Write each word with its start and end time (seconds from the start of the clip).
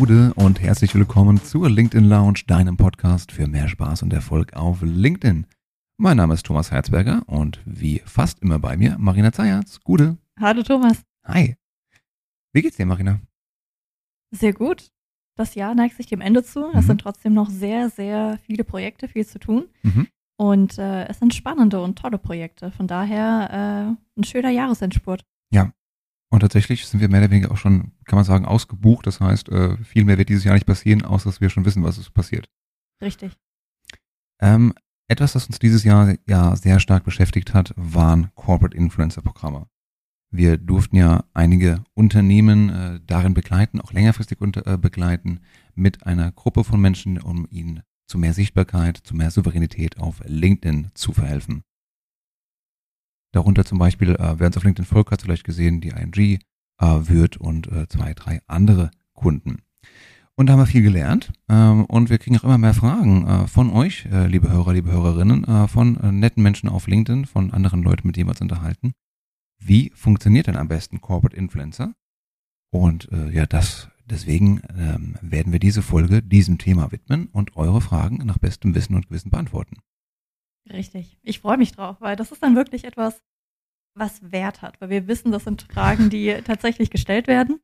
Gude 0.00 0.32
und 0.32 0.62
herzlich 0.62 0.94
willkommen 0.94 1.42
zur 1.44 1.68
LinkedIn 1.68 2.08
Lounge, 2.08 2.40
deinem 2.46 2.78
Podcast 2.78 3.32
für 3.32 3.46
mehr 3.46 3.68
Spaß 3.68 4.02
und 4.02 4.14
Erfolg 4.14 4.54
auf 4.54 4.78
LinkedIn. 4.80 5.44
Mein 5.98 6.16
Name 6.16 6.32
ist 6.32 6.46
Thomas 6.46 6.70
Herzberger 6.70 7.22
und 7.26 7.60
wie 7.66 8.00
fast 8.06 8.38
immer 8.40 8.58
bei 8.58 8.78
mir 8.78 8.96
Marina 8.98 9.30
Zayatz. 9.30 9.78
Gude. 9.84 10.16
Hallo 10.40 10.62
Thomas. 10.62 11.02
Hi. 11.26 11.54
Wie 12.54 12.62
geht's 12.62 12.78
dir, 12.78 12.86
Marina? 12.86 13.20
Sehr 14.30 14.54
gut. 14.54 14.90
Das 15.36 15.54
Jahr 15.54 15.74
neigt 15.74 15.98
sich 15.98 16.06
dem 16.06 16.22
Ende 16.22 16.42
zu. 16.44 16.70
Es 16.70 16.84
Mhm. 16.84 16.86
sind 16.86 17.00
trotzdem 17.02 17.34
noch 17.34 17.50
sehr, 17.50 17.90
sehr 17.90 18.38
viele 18.46 18.64
Projekte, 18.64 19.06
viel 19.06 19.26
zu 19.26 19.38
tun. 19.38 19.68
Mhm. 19.82 20.08
Und 20.38 20.78
äh, 20.78 21.08
es 21.08 21.18
sind 21.18 21.34
spannende 21.34 21.82
und 21.82 21.98
tolle 21.98 22.16
Projekte. 22.16 22.70
Von 22.70 22.86
daher 22.86 23.98
äh, 24.16 24.18
ein 24.18 24.24
schöner 24.24 24.48
Jahresendspurt. 24.48 25.26
Und 26.32 26.40
tatsächlich 26.40 26.86
sind 26.86 27.00
wir 27.00 27.08
mehr 27.08 27.20
oder 27.20 27.30
weniger 27.30 27.50
auch 27.50 27.56
schon, 27.56 27.92
kann 28.04 28.16
man 28.16 28.24
sagen, 28.24 28.44
ausgebucht. 28.44 29.06
Das 29.06 29.20
heißt, 29.20 29.48
äh, 29.48 29.76
viel 29.78 30.04
mehr 30.04 30.16
wird 30.16 30.28
dieses 30.28 30.44
Jahr 30.44 30.54
nicht 30.54 30.66
passieren, 30.66 31.02
außer 31.02 31.28
dass 31.28 31.40
wir 31.40 31.50
schon 31.50 31.64
wissen, 31.64 31.82
was 31.82 31.98
es 31.98 32.10
passiert. 32.10 32.48
Richtig. 33.02 33.36
Ähm, 34.40 34.72
etwas, 35.08 35.32
das 35.32 35.46
uns 35.46 35.58
dieses 35.58 35.82
Jahr 35.82 36.14
ja 36.28 36.54
sehr 36.54 36.78
stark 36.78 37.04
beschäftigt 37.04 37.52
hat, 37.52 37.74
waren 37.76 38.30
Corporate 38.36 38.76
Influencer 38.76 39.22
Programme. 39.22 39.66
Wir 40.32 40.56
durften 40.56 40.94
ja 40.94 41.24
einige 41.34 41.82
Unternehmen 41.94 42.70
äh, 42.70 43.00
darin 43.04 43.34
begleiten, 43.34 43.80
auch 43.80 43.92
längerfristig 43.92 44.40
unter, 44.40 44.64
äh, 44.66 44.78
begleiten, 44.78 45.40
mit 45.74 46.06
einer 46.06 46.30
Gruppe 46.30 46.62
von 46.62 46.80
Menschen, 46.80 47.20
um 47.20 47.48
ihnen 47.50 47.82
zu 48.06 48.18
mehr 48.18 48.34
Sichtbarkeit, 48.34 48.98
zu 48.98 49.16
mehr 49.16 49.32
Souveränität 49.32 49.98
auf 49.98 50.22
LinkedIn 50.24 50.92
zu 50.94 51.12
verhelfen. 51.12 51.64
Darunter 53.32 53.64
zum 53.64 53.78
Beispiel, 53.78 54.10
äh, 54.10 54.38
wer 54.38 54.46
uns 54.46 54.56
auf 54.56 54.64
LinkedIn 54.64 54.86
folgt, 54.86 55.10
hat 55.10 55.22
vielleicht 55.22 55.44
gesehen, 55.44 55.80
die 55.80 55.90
ING, 55.90 56.14
äh, 56.16 56.38
Würth 56.80 57.36
und 57.36 57.70
äh, 57.70 57.88
zwei, 57.88 58.14
drei 58.14 58.40
andere 58.46 58.90
Kunden. 59.14 59.58
Und 60.36 60.46
da 60.46 60.54
haben 60.54 60.60
wir 60.60 60.66
viel 60.66 60.82
gelernt 60.82 61.32
ähm, 61.50 61.84
und 61.84 62.08
wir 62.08 62.18
kriegen 62.18 62.38
auch 62.38 62.44
immer 62.44 62.56
mehr 62.56 62.72
Fragen 62.72 63.26
äh, 63.26 63.46
von 63.46 63.70
euch, 63.70 64.06
äh, 64.10 64.26
liebe 64.26 64.50
Hörer, 64.50 64.72
liebe 64.72 64.90
Hörerinnen, 64.90 65.44
äh, 65.44 65.68
von 65.68 65.98
äh, 65.98 66.12
netten 66.12 66.42
Menschen 66.42 66.68
auf 66.68 66.86
LinkedIn, 66.86 67.26
von 67.26 67.50
anderen 67.52 67.82
Leuten, 67.82 68.06
mit 68.06 68.16
denen 68.16 68.26
wir 68.26 68.30
uns 68.32 68.40
unterhalten. 68.40 68.92
Wie 69.58 69.92
funktioniert 69.94 70.46
denn 70.46 70.56
am 70.56 70.68
besten 70.68 71.02
Corporate 71.02 71.36
Influencer? 71.36 71.92
Und 72.70 73.12
äh, 73.12 73.30
ja, 73.30 73.44
das 73.44 73.88
deswegen 74.06 74.62
ähm, 74.76 75.16
werden 75.20 75.52
wir 75.52 75.60
diese 75.60 75.82
Folge 75.82 76.22
diesem 76.22 76.58
Thema 76.58 76.90
widmen 76.90 77.28
und 77.32 77.56
eure 77.56 77.80
Fragen 77.80 78.24
nach 78.24 78.38
bestem 78.38 78.74
Wissen 78.74 78.94
und 78.94 79.08
Gewissen 79.08 79.30
beantworten. 79.30 79.76
Richtig. 80.72 81.18
Ich 81.22 81.40
freue 81.40 81.56
mich 81.58 81.72
drauf, 81.72 81.96
weil 82.00 82.16
das 82.16 82.32
ist 82.32 82.42
dann 82.42 82.56
wirklich 82.56 82.84
etwas, 82.84 83.22
was 83.96 84.32
Wert 84.32 84.62
hat. 84.62 84.80
Weil 84.80 84.90
wir 84.90 85.08
wissen, 85.08 85.32
das 85.32 85.44
sind 85.44 85.62
Fragen, 85.62 86.10
die 86.10 86.34
tatsächlich 86.44 86.90
gestellt 86.90 87.26
werden. 87.26 87.60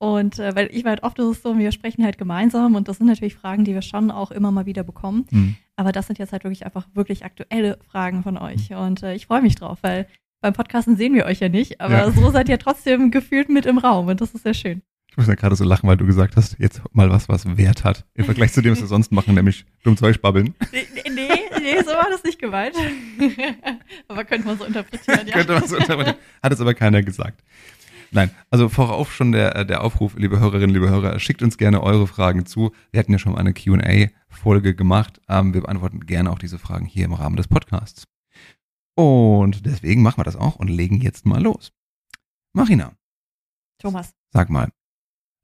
Und 0.00 0.38
äh, 0.38 0.54
weil 0.54 0.68
ich 0.72 0.84
halt 0.84 1.02
oft 1.02 1.18
ist 1.18 1.26
es 1.26 1.42
so, 1.42 1.56
wir 1.56 1.72
sprechen 1.72 2.04
halt 2.04 2.18
gemeinsam 2.18 2.74
und 2.74 2.88
das 2.88 2.98
sind 2.98 3.06
natürlich 3.06 3.36
Fragen, 3.36 3.64
die 3.64 3.74
wir 3.74 3.82
schon 3.82 4.10
auch 4.10 4.30
immer 4.32 4.50
mal 4.50 4.66
wieder 4.66 4.82
bekommen. 4.82 5.26
Hm. 5.30 5.56
Aber 5.76 5.92
das 5.92 6.06
sind 6.06 6.18
jetzt 6.18 6.32
halt 6.32 6.44
wirklich 6.44 6.66
einfach 6.66 6.86
wirklich 6.94 7.24
aktuelle 7.24 7.78
Fragen 7.88 8.22
von 8.22 8.36
euch. 8.36 8.74
Und 8.74 9.02
äh, 9.02 9.14
ich 9.14 9.26
freue 9.26 9.42
mich 9.42 9.54
drauf, 9.54 9.78
weil 9.82 10.06
beim 10.42 10.52
Podcasten 10.52 10.96
sehen 10.96 11.14
wir 11.14 11.24
euch 11.24 11.40
ja 11.40 11.48
nicht, 11.48 11.80
aber 11.80 11.94
Ja. 11.94 12.10
so 12.10 12.30
seid 12.30 12.48
ihr 12.50 12.58
trotzdem 12.58 13.10
gefühlt 13.10 13.48
mit 13.48 13.64
im 13.66 13.78
Raum 13.78 14.08
und 14.08 14.20
das 14.20 14.34
ist 14.34 14.42
sehr 14.42 14.52
schön. 14.52 14.82
Ich 15.14 15.18
muss 15.18 15.28
ja 15.28 15.36
gerade 15.36 15.54
so 15.54 15.62
lachen, 15.62 15.88
weil 15.88 15.96
du 15.96 16.06
gesagt 16.06 16.34
hast, 16.34 16.58
jetzt 16.58 16.82
mal 16.92 17.08
was, 17.08 17.28
was 17.28 17.56
Wert 17.56 17.84
hat. 17.84 18.04
Im 18.14 18.24
Vergleich 18.24 18.52
zu 18.52 18.62
dem, 18.62 18.72
was 18.72 18.80
wir 18.80 18.88
sonst 18.88 19.12
machen, 19.12 19.36
nämlich 19.36 19.64
dumm 19.84 19.96
Zeug 19.96 20.20
babbeln. 20.20 20.56
Nee, 20.72 20.88
nee, 21.04 21.28
nee, 21.60 21.80
so 21.82 21.92
war 21.92 22.10
das 22.10 22.24
nicht 22.24 22.40
gemeint. 22.40 22.74
aber 24.08 24.24
könnte 24.24 24.48
man 24.48 24.58
so 24.58 24.64
interpretieren, 24.64 25.28
ja. 25.28 25.34
Könnte 25.34 25.52
man 25.52 25.68
so 25.68 25.76
interpretieren. 25.76 26.16
Hat 26.42 26.52
es 26.52 26.60
aber 26.60 26.74
keiner 26.74 27.00
gesagt. 27.04 27.44
Nein, 28.10 28.32
also 28.50 28.68
vorauf 28.68 29.14
schon 29.14 29.30
der, 29.30 29.64
der 29.64 29.84
Aufruf, 29.84 30.16
liebe 30.16 30.40
Hörerinnen, 30.40 30.74
liebe 30.74 30.90
Hörer, 30.90 31.20
schickt 31.20 31.42
uns 31.44 31.58
gerne 31.58 31.80
eure 31.80 32.08
Fragen 32.08 32.44
zu. 32.44 32.72
Wir 32.90 32.98
hatten 32.98 33.12
ja 33.12 33.20
schon 33.20 33.34
mal 33.34 33.38
eine 33.38 33.54
Q&A-Folge 33.54 34.74
gemacht. 34.74 35.20
Ähm, 35.28 35.54
wir 35.54 35.60
beantworten 35.60 36.06
gerne 36.06 36.32
auch 36.32 36.40
diese 36.40 36.58
Fragen 36.58 36.86
hier 36.86 37.04
im 37.04 37.12
Rahmen 37.12 37.36
des 37.36 37.46
Podcasts. 37.46 38.08
Und 38.96 39.64
deswegen 39.64 40.02
machen 40.02 40.18
wir 40.18 40.24
das 40.24 40.34
auch 40.34 40.56
und 40.56 40.66
legen 40.66 41.00
jetzt 41.00 41.24
mal 41.24 41.40
los. 41.40 41.72
Marina, 42.52 42.96
Thomas, 43.78 44.12
sag 44.32 44.50
mal, 44.50 44.70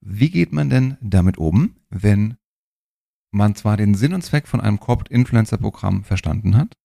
wie 0.00 0.30
geht 0.30 0.52
man 0.52 0.70
denn 0.70 0.96
damit 1.00 1.38
um, 1.38 1.76
wenn 1.90 2.36
man 3.32 3.54
zwar 3.54 3.76
den 3.76 3.94
Sinn 3.94 4.14
und 4.14 4.22
Zweck 4.22 4.48
von 4.48 4.60
einem 4.60 4.80
Corporate 4.80 5.12
Influencer 5.12 5.58
Programm 5.58 6.04
verstanden 6.04 6.56
hat, 6.56 6.76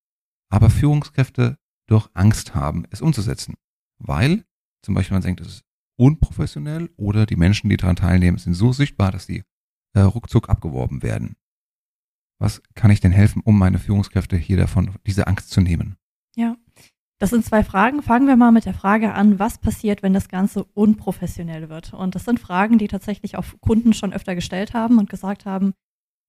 aber 0.49 0.69
Führungskräfte 0.69 1.57
doch 1.87 2.11
Angst 2.13 2.55
haben, 2.55 2.85
es 2.91 3.01
umzusetzen? 3.01 3.55
Weil 3.97 4.45
zum 4.83 4.93
Beispiel 4.93 5.15
man 5.15 5.23
denkt, 5.23 5.41
es 5.41 5.47
ist 5.47 5.65
unprofessionell 5.97 6.89
oder 6.97 7.25
die 7.25 7.37
Menschen, 7.37 7.69
die 7.69 7.77
daran 7.77 7.95
teilnehmen, 7.95 8.37
sind 8.37 8.53
so 8.53 8.73
sichtbar, 8.73 9.11
dass 9.11 9.25
sie 9.25 9.43
äh, 9.93 10.01
ruckzuck 10.01 10.49
abgeworben 10.49 11.01
werden. 11.01 11.35
Was 12.39 12.61
kann 12.73 12.91
ich 12.91 12.99
denn 12.99 13.13
helfen, 13.13 13.41
um 13.41 13.57
meine 13.57 13.79
Führungskräfte 13.79 14.35
hier 14.35 14.57
davon, 14.57 14.93
diese 15.07 15.27
Angst 15.27 15.51
zu 15.51 15.61
nehmen? 15.61 15.95
ja. 16.35 16.57
Das 17.19 17.29
sind 17.29 17.45
zwei 17.45 17.63
Fragen. 17.63 18.01
Fangen 18.01 18.27
wir 18.27 18.35
mal 18.35 18.51
mit 18.51 18.65
der 18.65 18.73
Frage 18.73 19.13
an, 19.13 19.39
was 19.39 19.57
passiert, 19.57 20.03
wenn 20.03 20.13
das 20.13 20.27
Ganze 20.27 20.65
unprofessionell 20.73 21.69
wird? 21.69 21.93
Und 21.93 22.13
das 22.13 22.25
sind 22.25 22.39
Fragen, 22.39 22.77
die 22.77 22.89
tatsächlich 22.89 23.37
auch 23.37 23.45
Kunden 23.61 23.93
schon 23.93 24.11
öfter 24.11 24.35
gestellt 24.35 24.73
haben 24.73 24.99
und 24.99 25.09
gesagt 25.09 25.45
haben, 25.45 25.73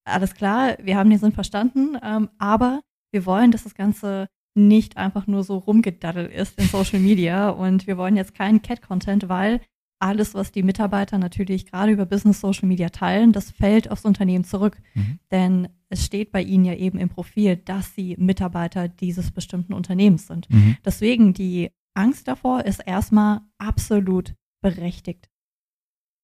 alles 0.07 0.35
klar, 0.35 0.77
wir 0.81 0.97
haben 0.97 1.11
den 1.11 1.19
Sinn 1.19 1.33
verstanden, 1.33 1.99
ähm, 2.03 2.31
aber 2.39 2.83
wir 3.13 3.27
wollen, 3.27 3.51
dass 3.51 3.65
das 3.65 3.75
Ganze 3.75 4.29
nicht 4.55 4.97
einfach 4.97 5.27
nur 5.27 5.43
so 5.43 5.59
rumgedaddelt 5.59 6.33
ist 6.33 6.59
in 6.59 6.67
Social 6.67 7.01
Media 7.01 7.51
und 7.51 7.87
wir 7.87 7.99
wollen 7.99 8.17
jetzt 8.17 8.35
keinen 8.35 8.63
Cat-Content, 8.63 9.29
weil 9.29 9.61
alles, 9.99 10.35
was 10.35 10.53
die 10.53 10.63
Mitarbeiter 10.63 11.19
natürlich 11.19 11.67
gerade 11.67 11.93
über 11.93 12.07
Business 12.07 12.41
Social 12.41 12.69
Media 12.69 12.91
teilen, 12.91 13.33
das 13.33 13.51
fällt 13.51 13.91
aufs 13.91 14.05
Unternehmen 14.05 14.45
zurück. 14.45 14.79
Mhm. 14.95 15.19
Denn 15.31 15.69
es 15.89 16.05
steht 16.05 16.33
bei 16.33 16.43
ihnen 16.43 16.65
ja 16.65 16.75
eben 16.75 16.99
im 16.99 17.09
Profil, 17.09 17.57
dass 17.57 17.95
sie 17.95 18.17
Mitarbeiter 18.19 18.89
dieses 18.89 19.31
bestimmten 19.31 19.73
Unternehmens 19.73 20.27
sind. 20.27 20.51
Mhm. 20.51 20.77
Deswegen 20.85 21.33
die 21.33 21.71
Angst 21.95 22.29
davor 22.29 22.65
ist 22.65 22.81
erstmal 22.87 23.41
absolut 23.59 24.35
berechtigt. 24.61 25.31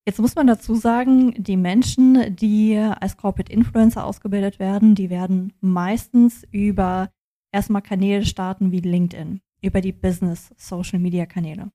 Jetzt 0.05 0.19
muss 0.19 0.35
man 0.35 0.49
dazu 0.49 0.75
sagen, 0.75 1.33
die 1.43 1.57
Menschen, 1.57 2.35
die 2.35 2.77
als 2.77 3.17
Corporate 3.17 3.53
Influencer 3.53 4.05
ausgebildet 4.05 4.59
werden, 4.59 4.97
die 4.97 5.11
werden 5.11 5.53
meistens 5.61 6.45
über 6.51 7.11
erstmal 7.53 7.83
Kanäle 7.83 8.25
starten 8.25 8.73
wie 8.73 8.81
LinkedIn, 8.81 9.41
über 9.63 9.81
die 9.81 9.93
Business 9.93 10.53
Social 10.57 10.99
Media 10.99 11.25
Kanäle. 11.25 11.71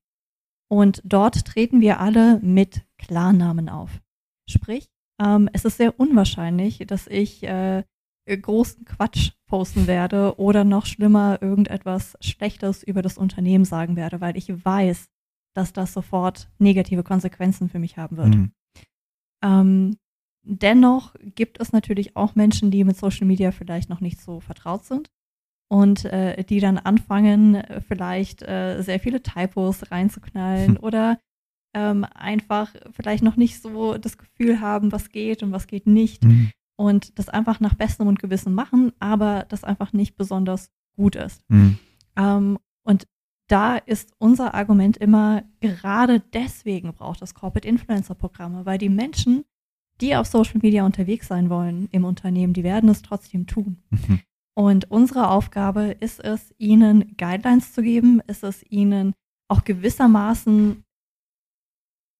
Und 0.68 1.00
dort 1.04 1.44
treten 1.46 1.80
wir 1.80 2.00
alle 2.00 2.40
mit 2.40 2.82
Klarnamen 2.98 3.68
auf. 3.68 4.00
Sprich, 4.48 4.90
ähm, 5.20 5.48
es 5.52 5.64
ist 5.64 5.78
sehr 5.78 5.98
unwahrscheinlich, 5.98 6.78
dass 6.86 7.06
ich 7.06 7.42
äh, 7.42 7.84
großen 8.26 8.84
Quatsch 8.84 9.32
posten 9.46 9.86
werde 9.86 10.38
oder 10.38 10.64
noch 10.64 10.84
schlimmer 10.84 11.38
irgendetwas 11.40 12.16
Schlechtes 12.20 12.82
über 12.82 13.00
das 13.00 13.16
Unternehmen 13.16 13.64
sagen 13.64 13.96
werde, 13.96 14.20
weil 14.20 14.36
ich 14.36 14.64
weiß, 14.64 15.08
dass 15.54 15.72
das 15.72 15.94
sofort 15.94 16.50
negative 16.58 17.02
Konsequenzen 17.02 17.70
für 17.70 17.78
mich 17.78 17.96
haben 17.96 18.18
wird. 18.18 18.34
Mhm. 18.34 18.52
Ähm, 19.42 19.96
dennoch 20.42 21.14
gibt 21.34 21.60
es 21.60 21.72
natürlich 21.72 22.16
auch 22.16 22.34
Menschen, 22.34 22.70
die 22.70 22.84
mit 22.84 22.96
Social 22.96 23.26
Media 23.26 23.50
vielleicht 23.50 23.88
noch 23.88 24.00
nicht 24.00 24.20
so 24.20 24.40
vertraut 24.40 24.84
sind 24.84 25.10
und 25.68 26.04
äh, 26.06 26.42
die 26.44 26.60
dann 26.60 26.78
anfangen, 26.78 27.62
vielleicht 27.86 28.42
äh, 28.42 28.80
sehr 28.82 29.00
viele 29.00 29.22
Typos 29.22 29.90
reinzuknallen 29.90 30.76
Hm. 30.76 30.78
oder 30.82 31.18
ähm, 31.74 32.04
einfach 32.14 32.74
vielleicht 32.92 33.22
noch 33.22 33.36
nicht 33.36 33.60
so 33.60 33.98
das 33.98 34.16
Gefühl 34.16 34.60
haben, 34.60 34.90
was 34.92 35.10
geht 35.10 35.42
und 35.42 35.52
was 35.52 35.66
geht 35.66 35.86
nicht 35.86 36.24
Mhm. 36.24 36.50
und 36.76 37.18
das 37.18 37.28
einfach 37.28 37.60
nach 37.60 37.74
bestem 37.74 38.06
und 38.06 38.18
Gewissen 38.18 38.54
machen, 38.54 38.92
aber 38.98 39.44
das 39.50 39.64
einfach 39.64 39.92
nicht 39.92 40.16
besonders 40.16 40.70
gut 40.96 41.14
ist. 41.14 41.42
Mhm. 41.48 41.78
Ähm, 42.16 42.58
und 42.84 43.06
da 43.48 43.76
ist 43.76 44.12
unser 44.18 44.54
Argument 44.54 44.96
immer, 44.96 45.42
gerade 45.60 46.20
deswegen 46.32 46.94
braucht 46.94 47.20
es 47.22 47.34
Corporate 47.34 47.68
Influencer 47.68 48.14
Programme, 48.14 48.64
weil 48.64 48.78
die 48.78 48.88
Menschen, 48.88 49.44
die 50.00 50.16
auf 50.16 50.26
Social 50.26 50.60
Media 50.62 50.84
unterwegs 50.86 51.28
sein 51.28 51.50
wollen 51.50 51.88
im 51.92 52.04
Unternehmen, 52.04 52.54
die 52.54 52.64
werden 52.64 52.88
es 52.88 53.02
trotzdem 53.02 53.46
tun. 53.46 53.78
Mhm. 53.90 54.20
Und 54.58 54.90
unsere 54.90 55.30
Aufgabe 55.30 55.92
ist 56.00 56.18
es, 56.18 56.52
ihnen 56.58 57.16
Guidelines 57.16 57.72
zu 57.72 57.80
geben, 57.80 58.20
ist 58.26 58.42
es 58.42 58.64
ihnen 58.68 59.14
auch 59.48 59.62
gewissermaßen 59.62 60.82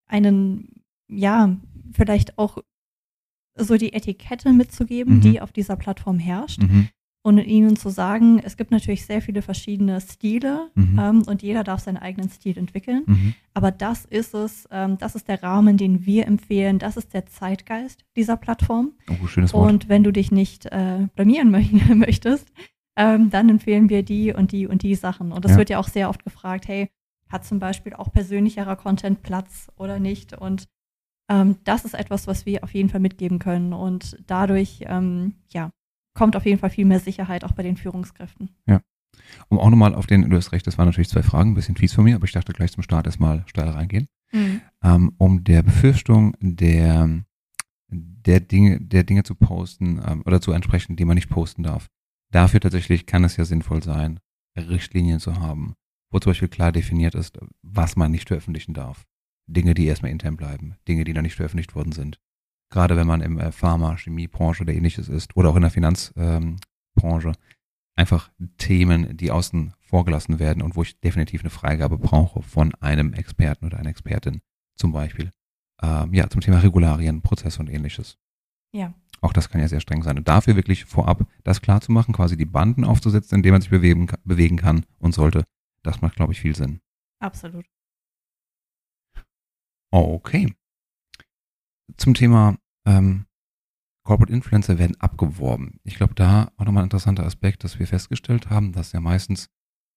einen, 0.06 0.85
ja, 1.08 1.56
vielleicht 1.93 2.38
auch 2.38 2.58
so 3.56 3.76
die 3.76 3.93
Etikette 3.93 4.52
mitzugeben, 4.52 5.17
Mhm. 5.17 5.20
die 5.23 5.40
auf 5.40 5.50
dieser 5.50 5.75
Plattform 5.75 6.20
herrscht 6.20 6.62
Mhm. 6.62 6.88
Und 7.23 7.38
ihnen 7.38 7.76
zu 7.76 7.91
sagen, 7.91 8.38
es 8.43 8.56
gibt 8.56 8.70
natürlich 8.70 9.05
sehr 9.05 9.20
viele 9.20 9.43
verschiedene 9.43 10.00
Stile 10.00 10.70
Mhm. 10.75 10.99
ähm, 10.99 11.23
und 11.26 11.43
jeder 11.43 11.65
darf 11.65 11.81
seinen 11.81 11.97
eigenen 11.99 12.31
Stil 12.31 12.56
entwickeln. 12.56 13.03
Mhm. 13.06 13.35
Aber 13.55 13.70
das 13.70 14.05
ist 14.05 14.35
es, 14.35 14.67
ähm, 14.70 14.97
das 14.99 15.15
ist 15.15 15.29
der 15.29 15.43
Rahmen, 15.43 15.76
den 15.76 16.06
wir 16.06 16.26
empfehlen, 16.26 16.79
das 16.79 16.97
ist 16.97 17.12
der 17.15 17.26
Zeitgeist 17.26 18.05
dieser 18.17 18.37
Plattform. 18.37 18.93
Oh, 19.11 19.26
schönes 19.26 19.53
Wort. 19.53 19.70
Und 19.70 19.88
wenn 19.88 20.05
du 20.05 20.12
dich 20.12 20.31
nicht 20.31 20.67
äh, 20.67 21.09
blamieren 21.17 21.55
mö- 21.55 21.94
möchtest, 21.94 22.49
ähm, 22.97 23.31
dann 23.31 23.49
empfehlen 23.49 23.88
wir 23.91 24.03
die 24.03 24.32
und 24.32 24.53
die 24.53 24.67
und 24.67 24.82
die 24.82 24.94
Sachen. 24.94 25.32
Und 25.32 25.44
das 25.44 25.53
Ja. 25.53 25.59
wird 25.59 25.70
ja 25.70 25.79
auch 25.79 25.88
sehr 25.88 26.09
oft 26.09 26.25
gefragt, 26.25 26.67
hey, 26.69 26.88
hat 27.29 27.44
zum 27.44 27.59
Beispiel 27.59 27.93
auch 27.94 28.11
persönlicherer 28.11 28.76
Content 28.76 29.23
Platz 29.23 29.69
oder 29.76 29.99
nicht? 29.99 30.32
Und 30.38 30.67
Ähm, 31.31 31.56
das 31.65 31.85
ist 31.85 31.93
etwas, 31.93 32.26
was 32.26 32.47
wir 32.47 32.65
auf 32.65 32.73
jeden 32.73 32.88
Fall 32.88 33.00
mitgeben 33.00 33.38
können 33.38 33.75
und 33.75 34.17
dadurch, 34.26 34.85
ähm, 34.87 35.35
ja, 35.53 35.69
kommt 36.19 36.35
auf 36.35 36.44
jeden 36.44 36.59
Fall 36.59 36.70
viel 36.70 36.85
mehr 36.85 36.99
Sicherheit 36.99 37.44
auch 37.44 37.53
bei 37.53 37.62
den 37.62 37.76
Führungskräften. 37.76 38.50
Ja. 38.67 38.82
Um 39.49 39.59
auch 39.59 39.70
nochmal 39.70 39.94
auf 39.94 40.06
den, 40.06 40.29
du 40.29 40.37
hast 40.37 40.53
recht, 40.53 40.67
das 40.67 40.76
waren 40.79 40.87
natürlich 40.87 41.09
zwei 41.09 41.23
Fragen, 41.23 41.53
ein 41.53 41.55
bisschen 41.55 41.76
fies 41.76 41.94
von 41.94 42.05
mir, 42.05 42.17
aber 42.17 42.25
ich 42.25 42.32
dachte 42.32 42.53
gleich 42.53 42.73
zum 42.73 42.82
Start 42.82 43.06
erstmal 43.06 43.44
steil 43.47 43.69
reingehen. 43.69 44.09
Mhm. 44.32 44.61
Ähm, 44.82 45.12
um 45.19 45.44
der 45.44 45.62
Befürchtung 45.62 46.35
der, 46.41 47.23
der 47.88 48.41
Dinge, 48.41 48.81
der 48.81 49.05
Dinge 49.05 49.23
zu 49.23 49.37
posten 49.37 50.03
ähm, 50.05 50.23
oder 50.26 50.41
zu 50.41 50.53
entsprechen, 50.53 50.97
die 50.97 51.05
man 51.05 51.15
nicht 51.15 51.31
posten 51.31 51.62
darf. 51.62 51.87
Dafür 52.32 52.61
tatsächlich 52.61 53.06
kann 53.06 53.25
es 53.25 53.37
ja 53.37 53.44
sinnvoll 53.44 53.82
sein, 53.82 54.19
Richtlinien 54.56 55.20
zu 55.20 55.37
haben, 55.37 55.75
wo 56.11 56.19
zum 56.19 56.31
Beispiel 56.31 56.49
klar 56.49 56.73
definiert 56.73 57.15
ist, 57.15 57.38
was 57.62 57.97
man 57.97 58.11
nicht 58.11 58.29
veröffentlichen 58.29 58.75
darf. 58.75 59.06
Dinge, 59.47 59.73
die 59.73 59.87
erstmal 59.87 60.11
intern 60.11 60.37
bleiben, 60.37 60.75
Dinge, 60.88 61.05
die 61.05 61.15
noch 61.15 61.23
nicht 61.23 61.37
veröffentlicht 61.37 61.75
worden 61.75 61.93
sind. 61.93 62.19
Gerade 62.70 62.97
wenn 62.97 63.06
man 63.06 63.20
im 63.20 63.38
äh, 63.38 63.53
Pharma, 63.53 63.97
Chemiebranche 63.97 64.62
oder 64.62 64.75
ähnliches 64.75 65.09
ist 65.09 65.37
oder 65.37 65.50
auch 65.50 65.56
in 65.56 65.62
der 65.62 65.70
Finanzbranche, 65.70 67.29
ähm, 67.29 67.35
einfach 67.97 68.31
Themen, 68.59 69.17
die 69.17 69.31
außen 69.31 69.75
vorgelassen 69.81 70.38
werden 70.38 70.62
und 70.62 70.76
wo 70.76 70.82
ich 70.82 71.00
definitiv 71.00 71.41
eine 71.41 71.50
Freigabe 71.50 71.99
brauche 71.99 72.43
von 72.43 72.75
einem 72.76 73.12
Experten 73.12 73.67
oder 73.67 73.79
einer 73.79 73.91
Expertin 73.91 74.41
zum 74.76 74.93
Beispiel. 74.93 75.32
Ähm, 75.82 76.15
ja, 76.15 76.29
zum 76.29 76.41
Thema 76.41 76.59
Regularien, 76.59 77.23
Prozesse 77.23 77.61
und 77.61 77.69
ähnliches. 77.69 78.19
Ja. 78.73 78.94
Auch 79.20 79.32
das 79.32 79.49
kann 79.49 79.61
ja 79.61 79.69
sehr 79.69 79.81
streng 79.81 80.03
sein. 80.03 80.19
Und 80.19 80.29
dafür 80.29 80.55
wirklich 80.55 80.85
vorab 80.85 81.26
das 81.43 81.61
klar 81.61 81.81
zu 81.81 81.91
machen, 81.91 82.15
quasi 82.15 82.37
die 82.37 82.44
Banden 82.44 82.85
aufzusetzen, 82.85 83.37
in 83.37 83.43
denen 83.43 83.55
man 83.55 83.62
sich 83.62 83.70
bewegen, 83.70 84.09
bewegen 84.25 84.56
kann 84.56 84.85
und 84.99 85.15
sollte, 85.15 85.44
das 85.82 86.00
macht, 86.00 86.17
glaube 86.17 86.32
ich, 86.32 86.41
viel 86.41 86.55
Sinn. 86.55 86.81
Absolut. 87.19 87.67
Okay. 89.91 90.55
Zum 91.96 92.14
Thema 92.14 92.56
ähm, 92.87 93.26
Corporate 94.05 94.32
Influencer 94.32 94.79
werden 94.79 95.00
abgeworben. 95.00 95.81
Ich 95.85 95.96
glaube, 95.96 96.14
da 96.14 96.50
auch 96.56 96.64
nochmal 96.64 96.82
ein 96.82 96.87
interessanter 96.87 97.26
Aspekt, 97.26 97.64
dass 97.64 97.79
wir 97.79 97.87
festgestellt 97.87 98.50
haben, 98.50 98.73
dass 98.73 98.93
ja 98.93 99.00
meistens, 99.00 99.49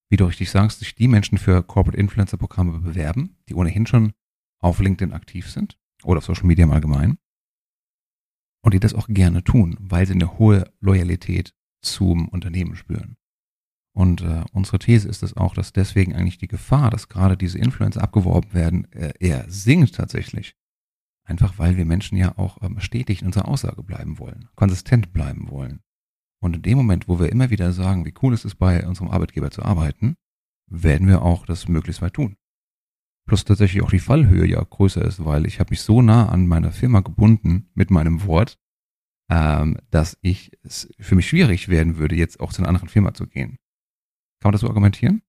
wie 0.09 0.17
du 0.17 0.25
richtig 0.25 0.51
sagst, 0.51 0.79
sich 0.79 0.95
die 0.95 1.07
Menschen 1.07 1.37
für 1.37 1.63
Corporate 1.63 1.97
Influencer 1.97 2.37
Programme 2.37 2.79
bewerben, 2.79 3.37
die 3.47 3.55
ohnehin 3.55 3.85
schon 3.87 4.13
auf 4.59 4.79
LinkedIn 4.79 5.13
aktiv 5.13 5.49
sind 5.49 5.79
oder 6.03 6.17
auf 6.17 6.25
Social 6.25 6.45
Media 6.45 6.65
im 6.65 6.71
Allgemeinen 6.71 7.17
und 8.63 8.73
die 8.73 8.79
das 8.79 8.93
auch 8.93 9.07
gerne 9.07 9.43
tun, 9.43 9.77
weil 9.79 10.05
sie 10.05 10.13
eine 10.13 10.37
hohe 10.37 10.71
Loyalität 10.79 11.53
zum 11.81 12.27
Unternehmen 12.29 12.75
spüren. 12.75 13.17
Und 13.93 14.21
äh, 14.21 14.43
unsere 14.53 14.79
These 14.79 15.09
ist 15.09 15.23
es 15.23 15.35
auch, 15.35 15.53
dass 15.53 15.73
deswegen 15.73 16.15
eigentlich 16.15 16.37
die 16.37 16.47
Gefahr, 16.47 16.89
dass 16.89 17.09
gerade 17.09 17.35
diese 17.35 17.57
Influencer 17.57 18.01
abgeworben 18.01 18.53
werden, 18.53 18.91
äh, 18.91 19.13
eher 19.19 19.45
sinkt 19.49 19.95
tatsächlich. 19.95 20.55
Einfach 21.31 21.57
weil 21.57 21.77
wir 21.77 21.85
Menschen 21.85 22.17
ja 22.17 22.37
auch 22.37 22.61
ähm, 22.61 22.81
stetig 22.81 23.21
in 23.21 23.27
unserer 23.27 23.47
Aussage 23.47 23.83
bleiben 23.83 24.19
wollen, 24.19 24.49
konsistent 24.55 25.13
bleiben 25.13 25.49
wollen. 25.49 25.79
Und 26.43 26.57
in 26.57 26.61
dem 26.61 26.77
Moment, 26.77 27.07
wo 27.07 27.21
wir 27.21 27.31
immer 27.31 27.49
wieder 27.49 27.71
sagen, 27.71 28.03
wie 28.03 28.13
cool 28.21 28.33
es 28.33 28.43
ist, 28.43 28.55
bei 28.55 28.85
unserem 28.85 29.09
Arbeitgeber 29.09 29.49
zu 29.49 29.63
arbeiten, 29.63 30.17
werden 30.69 31.07
wir 31.07 31.21
auch 31.21 31.45
das 31.45 31.69
möglichst 31.69 32.01
weit 32.01 32.15
tun. 32.15 32.35
Plus 33.25 33.45
tatsächlich 33.45 33.81
auch 33.81 33.91
die 33.91 33.99
Fallhöhe 33.99 34.45
ja 34.45 34.61
größer 34.61 35.05
ist, 35.05 35.23
weil 35.23 35.45
ich 35.45 35.61
habe 35.61 35.69
mich 35.69 35.81
so 35.83 36.01
nah 36.01 36.27
an 36.27 36.47
meiner 36.47 36.73
Firma 36.73 36.99
gebunden 36.99 37.69
mit 37.75 37.91
meinem 37.91 38.25
Wort, 38.25 38.59
ähm, 39.29 39.77
dass 39.89 40.17
ich 40.21 40.51
es 40.63 40.93
für 40.99 41.15
mich 41.15 41.29
schwierig 41.29 41.69
werden 41.69 41.95
würde, 41.95 42.17
jetzt 42.17 42.41
auch 42.41 42.51
zu 42.51 42.61
einer 42.61 42.67
anderen 42.67 42.89
Firma 42.89 43.13
zu 43.13 43.25
gehen. 43.25 43.51
Kann 44.41 44.49
man 44.49 44.51
das 44.51 44.61
so 44.61 44.67
argumentieren? 44.67 45.21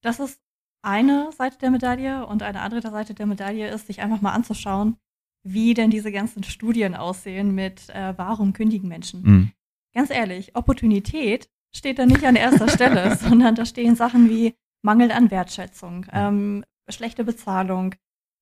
Das 0.00 0.18
ist 0.18 0.40
eine 0.84 1.30
Seite 1.36 1.58
der 1.58 1.70
Medaille 1.70 2.26
und 2.26 2.42
eine 2.42 2.60
andere 2.60 2.82
Seite 2.82 3.14
der 3.14 3.26
Medaille 3.26 3.68
ist, 3.70 3.86
sich 3.86 4.00
einfach 4.00 4.20
mal 4.20 4.32
anzuschauen, 4.32 4.96
wie 5.44 5.74
denn 5.74 5.90
diese 5.90 6.12
ganzen 6.12 6.42
Studien 6.42 6.94
aussehen 6.94 7.54
mit, 7.54 7.90
äh, 7.90 8.14
warum 8.16 8.52
kündigen 8.52 8.88
Menschen. 8.88 9.22
Mhm. 9.22 9.52
Ganz 9.94 10.10
ehrlich, 10.10 10.56
Opportunität 10.56 11.48
steht 11.74 11.98
da 11.98 12.06
nicht 12.06 12.24
an 12.24 12.36
erster 12.36 12.68
Stelle, 12.68 13.16
sondern 13.20 13.54
da 13.54 13.66
stehen 13.66 13.96
Sachen 13.96 14.28
wie 14.28 14.54
Mangel 14.82 15.12
an 15.12 15.30
Wertschätzung, 15.30 16.06
ähm, 16.12 16.64
schlechte 16.88 17.24
Bezahlung, 17.24 17.94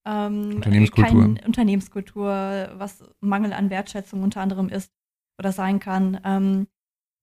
ähm, 0.05 0.57
Unternehmenskultur. 0.57 1.37
Unternehmenskultur, 1.47 2.71
was 2.75 3.05
Mangel 3.21 3.53
an 3.53 3.71
Wertschätzung 3.71 4.23
unter 4.23 4.41
anderem 4.41 4.69
ist 4.69 4.93
oder 5.39 5.53
sein 5.53 5.79
kann. 5.79 6.21
Ähm, 6.25 6.67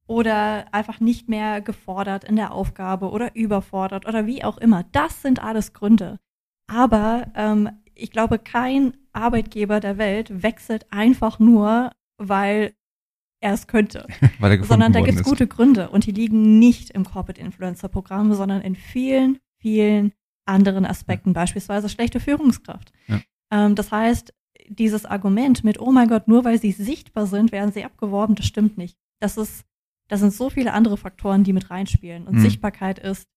oder 0.10 0.66
einfach 0.74 1.00
nicht 1.00 1.30
mehr 1.30 1.62
gefordert 1.62 2.24
in 2.24 2.36
der 2.36 2.52
Aufgabe 2.52 3.12
oder 3.12 3.36
überfordert 3.36 4.08
oder 4.08 4.26
wie 4.26 4.44
auch 4.44 4.58
immer. 4.58 4.84
Das 4.92 5.22
sind 5.22 5.42
alles 5.42 5.74
Gründe. 5.74 6.18
Aber 6.68 7.28
ähm, 7.36 7.70
ich 7.94 8.10
glaube, 8.10 8.40
kein 8.40 8.98
Arbeitgeber 9.14 9.80
der 9.80 10.00
Welt 10.00 10.42
wechselt 10.42 10.92
einfach 10.92 11.38
nur, 11.38 11.92
weil 12.18 12.74
er 13.40 13.54
es 13.54 13.68
könnte. 13.68 14.08
weil 14.40 14.54
er 14.54 14.64
sondern 14.64 14.94
da 14.94 15.02
gibt 15.02 15.20
es 15.20 15.24
gute 15.24 15.46
Gründe 15.46 15.90
und 15.90 16.08
die 16.08 16.12
liegen 16.12 16.58
nicht 16.58 16.90
im 16.90 17.06
Corporate 17.06 17.40
Influencer 17.40 17.88
Programm, 17.88 18.34
sondern 18.34 18.62
in 18.62 18.76
vielen, 18.76 19.38
vielen 19.62 20.14
anderen 20.48 20.88
Aspekten, 20.88 21.30
ja. 21.30 21.34
beispielsweise 21.34 21.88
schlechte 21.88 22.20
Führungskraft. 22.20 22.92
Ja. 23.08 23.22
Ähm, 23.52 23.76
das 23.76 23.92
heißt, 23.92 24.34
dieses 24.70 25.06
Argument 25.06 25.64
mit, 25.64 25.80
oh 25.80 25.92
mein 25.92 26.10
Gott, 26.10 26.28
nur 26.28 26.46
weil 26.46 26.60
sie 26.60 26.72
sichtbar 26.72 27.28
sind, 27.28 27.52
werden 27.52 27.72
sie 27.72 27.86
abgeworben, 27.86 28.34
das 28.34 28.48
stimmt 28.48 28.76
nicht. 28.76 28.98
Das 29.20 29.38
ist 29.38 29.66
da 30.10 30.18
sind 30.18 30.34
so 30.34 30.50
viele 30.50 30.74
andere 30.74 30.98
Faktoren, 30.98 31.44
die 31.44 31.54
mit 31.54 31.70
reinspielen. 31.70 32.28
Und 32.28 32.36
mhm. 32.36 32.42
Sichtbarkeit 32.42 33.00
ist, 33.00 33.28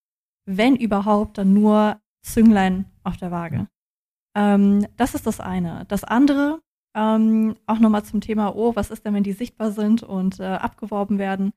wenn 0.46 0.74
überhaupt, 0.74 1.38
dann 1.38 1.52
nur 1.52 2.00
Zünglein 2.22 2.86
auf 3.04 3.16
der 3.16 3.30
Waage. 3.30 3.68
Ähm, 4.34 4.86
das 4.96 5.14
ist 5.14 5.26
das 5.26 5.38
eine. 5.38 5.84
Das 5.88 6.02
andere, 6.02 6.60
ähm, 6.96 7.56
auch 7.66 7.78
nochmal 7.78 8.04
zum 8.04 8.20
Thema, 8.20 8.56
oh, 8.56 8.74
was 8.74 8.90
ist 8.90 9.04
denn, 9.04 9.14
wenn 9.14 9.22
die 9.22 9.32
sichtbar 9.32 9.70
sind 9.70 10.02
und 10.02 10.40
äh, 10.40 10.44
abgeworben 10.44 11.18
werden? 11.18 11.52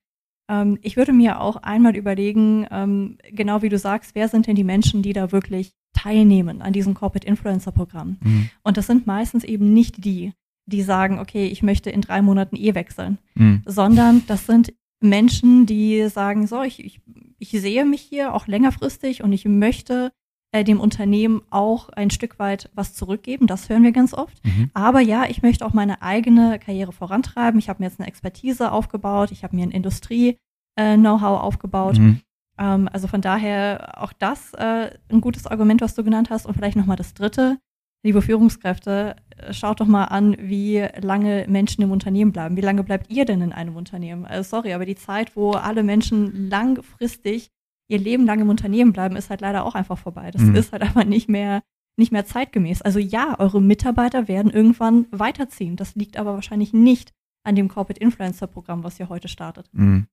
Ähm, 0.49 0.77
ich 0.81 0.97
würde 0.97 1.13
mir 1.13 1.39
auch 1.39 1.55
einmal 1.57 1.95
überlegen, 1.95 2.67
ähm, 2.69 3.17
genau 3.31 3.61
wie 3.61 3.69
du 3.69 3.77
sagst, 3.77 4.15
wer 4.15 4.27
sind 4.27 4.47
denn 4.47 4.55
die 4.55 4.63
Menschen, 4.63 5.01
die 5.01 5.13
da 5.13 5.31
wirklich 5.31 5.71
teilnehmen 5.93 6.61
an 6.61 6.73
diesem 6.73 6.93
Corporate 6.93 7.27
Influencer 7.27 7.71
Programm? 7.71 8.17
Mhm. 8.21 8.49
Und 8.63 8.77
das 8.77 8.87
sind 8.87 9.07
meistens 9.07 9.43
eben 9.45 9.73
nicht 9.73 10.03
die, 10.03 10.33
die 10.65 10.81
sagen, 10.81 11.19
okay, 11.19 11.47
ich 11.47 11.63
möchte 11.63 11.89
in 11.89 12.01
drei 12.01 12.21
Monaten 12.21 12.55
eh 12.55 12.75
wechseln, 12.75 13.17
mhm. 13.35 13.63
sondern 13.65 14.23
das 14.27 14.45
sind 14.45 14.73
Menschen, 15.01 15.65
die 15.65 16.07
sagen, 16.09 16.47
so, 16.47 16.61
ich, 16.61 16.83
ich, 16.83 17.01
ich 17.37 17.51
sehe 17.51 17.85
mich 17.85 18.01
hier 18.01 18.33
auch 18.33 18.47
längerfristig 18.47 19.23
und 19.23 19.31
ich 19.31 19.45
möchte 19.45 20.11
äh, 20.55 20.63
dem 20.63 20.79
Unternehmen 20.79 21.41
auch 21.49 21.89
ein 21.89 22.09
Stück 22.09 22.39
weit 22.39 22.69
was 22.73 22.93
zurückgeben. 22.93 23.45
Das 23.45 23.67
hören 23.67 23.83
wir 23.83 23.91
ganz 23.91 24.13
oft. 24.13 24.43
Mhm. 24.45 24.71
Aber 24.73 25.01
ja, 25.01 25.25
ich 25.25 25.41
möchte 25.41 25.65
auch 25.65 25.73
meine 25.73 26.01
eigene 26.01 26.59
Karriere 26.59 26.93
vorantreiben. 26.93 27.59
Ich 27.59 27.67
habe 27.67 27.83
mir 27.83 27.89
jetzt 27.89 27.99
eine 27.99 28.07
Expertise 28.07 28.71
aufgebaut. 28.71 29.31
Ich 29.31 29.43
habe 29.43 29.55
mir 29.55 29.63
ein 29.63 29.71
Industrie-Know-how 29.71 31.39
äh, 31.39 31.43
aufgebaut. 31.43 31.97
Mhm. 31.97 32.21
Ähm, 32.57 32.89
also 32.91 33.07
von 33.07 33.19
daher 33.19 34.01
auch 34.01 34.13
das 34.13 34.53
äh, 34.53 34.91
ein 35.09 35.19
gutes 35.19 35.45
Argument, 35.45 35.81
was 35.81 35.93
du 35.93 36.05
genannt 36.05 36.29
hast. 36.29 36.45
Und 36.45 36.53
vielleicht 36.53 36.77
nochmal 36.77 36.95
das 36.95 37.13
dritte 37.13 37.57
liebe 38.05 38.21
Führungskräfte, 38.21 39.15
äh, 39.35 39.51
schaut 39.51 39.81
doch 39.81 39.87
mal 39.87 40.05
an, 40.05 40.37
wie 40.39 40.87
lange 41.01 41.45
Menschen 41.49 41.81
im 41.81 41.91
Unternehmen 41.91 42.31
bleiben. 42.31 42.55
Wie 42.55 42.61
lange 42.61 42.83
bleibt 42.83 43.11
ihr 43.11 43.25
denn 43.25 43.41
in 43.41 43.51
einem 43.51 43.75
Unternehmen? 43.75 44.25
Also 44.25 44.57
sorry, 44.57 44.73
aber 44.73 44.85
die 44.85 44.95
Zeit, 44.95 45.35
wo 45.35 45.51
alle 45.51 45.83
Menschen 45.83 46.49
langfristig 46.49 47.49
ihr 47.87 47.97
Leben 47.97 48.25
lang 48.25 48.39
im 48.39 48.49
Unternehmen 48.49 48.93
bleiben, 48.93 49.15
ist 49.15 49.31
halt 49.31 49.41
leider 49.41 49.65
auch 49.65 49.73
einfach 49.73 49.97
vorbei. 49.97 50.29
Das 50.31 50.43
mhm. 50.43 50.55
ist 50.55 50.71
halt 50.71 50.83
einfach 50.83 51.03
nicht 51.03 51.29
mehr, 51.29 51.63
nicht 51.97 52.11
mehr 52.11 52.25
zeitgemäß. 52.25 52.83
Also 52.83 52.99
ja, 52.99 53.39
eure 53.39 53.61
Mitarbeiter 53.61 54.27
werden 54.27 54.51
irgendwann 54.51 55.07
weiterziehen. 55.09 55.75
Das 55.75 55.95
liegt 55.95 56.17
aber 56.17 56.35
wahrscheinlich 56.35 56.73
nicht 56.73 57.11
an 57.43 57.55
dem 57.55 57.69
Corporate 57.69 57.99
Influencer 57.99 58.47
Programm, 58.47 58.83
was 58.83 58.99
ihr 58.99 59.09
heute 59.09 59.27
startet. 59.27 59.67
Mhm. 59.73 60.05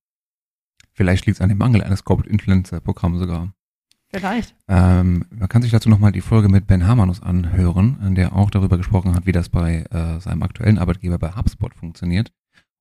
Vielleicht 0.94 1.26
liegt 1.26 1.36
es 1.36 1.42
an 1.42 1.50
dem 1.50 1.58
Mangel 1.58 1.82
eines 1.82 2.04
Corporate 2.04 2.30
Influencer 2.30 2.80
Programms 2.80 3.18
sogar. 3.18 3.52
Vielleicht. 4.14 4.54
Ähm, 4.68 5.24
man 5.30 5.48
kann 5.48 5.62
sich 5.62 5.70
dazu 5.70 5.88
nochmal 5.88 6.12
die 6.12 6.20
Folge 6.20 6.50
mit 6.50 6.66
Ben 6.66 6.86
Hamanus 6.86 7.22
anhören, 7.22 8.14
der 8.14 8.36
auch 8.36 8.50
darüber 8.50 8.76
gesprochen 8.76 9.14
hat, 9.14 9.24
wie 9.24 9.32
das 9.32 9.48
bei 9.48 9.84
äh, 9.90 10.20
seinem 10.20 10.42
aktuellen 10.42 10.78
Arbeitgeber 10.78 11.18
bei 11.18 11.34
HubSpot 11.34 11.74
funktioniert. 11.74 12.30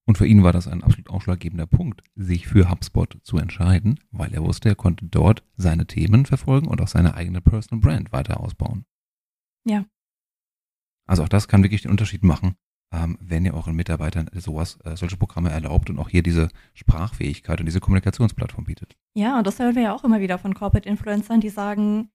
Und 0.06 0.18
für 0.18 0.28
ihn 0.28 0.44
war 0.44 0.52
das 0.52 0.68
ein 0.68 0.84
absolut 0.84 1.10
ausschlaggebender 1.10 1.68
Punkt, 1.68 2.02
sich 2.16 2.48
für 2.48 2.70
HubSpot 2.70 3.18
zu 3.24 3.38
entscheiden, 3.38 4.00
weil 4.12 4.34
er 4.34 4.44
wusste, 4.44 4.68
er 4.68 4.76
konnte 4.76 5.06
dort 5.06 5.44
seine 5.56 5.86
Themen 5.86 6.26
verfolgen 6.26 6.68
und 6.68 6.82
auch 6.82 6.88
seine 6.88 7.14
eigene 7.16 7.40
Personal 7.40 7.82
Brand 7.82 8.12
weiter 8.12 8.42
ausbauen. 8.42 8.84
Ja. 9.64 9.86
Also 11.08 11.24
auch 11.24 11.30
das 11.30 11.48
kann 11.48 11.64
wirklich 11.64 11.84
den 11.84 11.92
Unterschied 11.92 12.24
machen, 12.24 12.56
ähm, 12.94 13.18
wenn 13.22 13.46
ihr 13.46 13.54
euren 13.54 13.76
Mitarbeitern 13.76 14.30
sowas, 14.34 14.78
äh, 14.84 14.96
solche 14.96 15.18
Programme 15.18 15.50
erlaubt 15.50 15.90
und 15.90 16.00
auch 16.00 16.10
hier 16.10 16.24
diese 16.24 16.50
Sprachfähigkeit 16.74 17.60
und 17.60 17.66
diese 17.66 17.80
Kommunikationsplattform 17.80 18.66
bietet. 18.66 18.98
Ja, 19.16 19.38
und 19.38 19.48
das 19.48 19.60
hören 19.60 19.76
wir 19.76 19.84
ja 19.84 19.94
auch 19.94 20.04
immer 20.04 20.20
wieder 20.20 20.38
von 20.38 20.54
Corporate 20.54 20.88
Influencern, 20.88 21.42
die 21.42 21.50
sagen, 21.50 22.10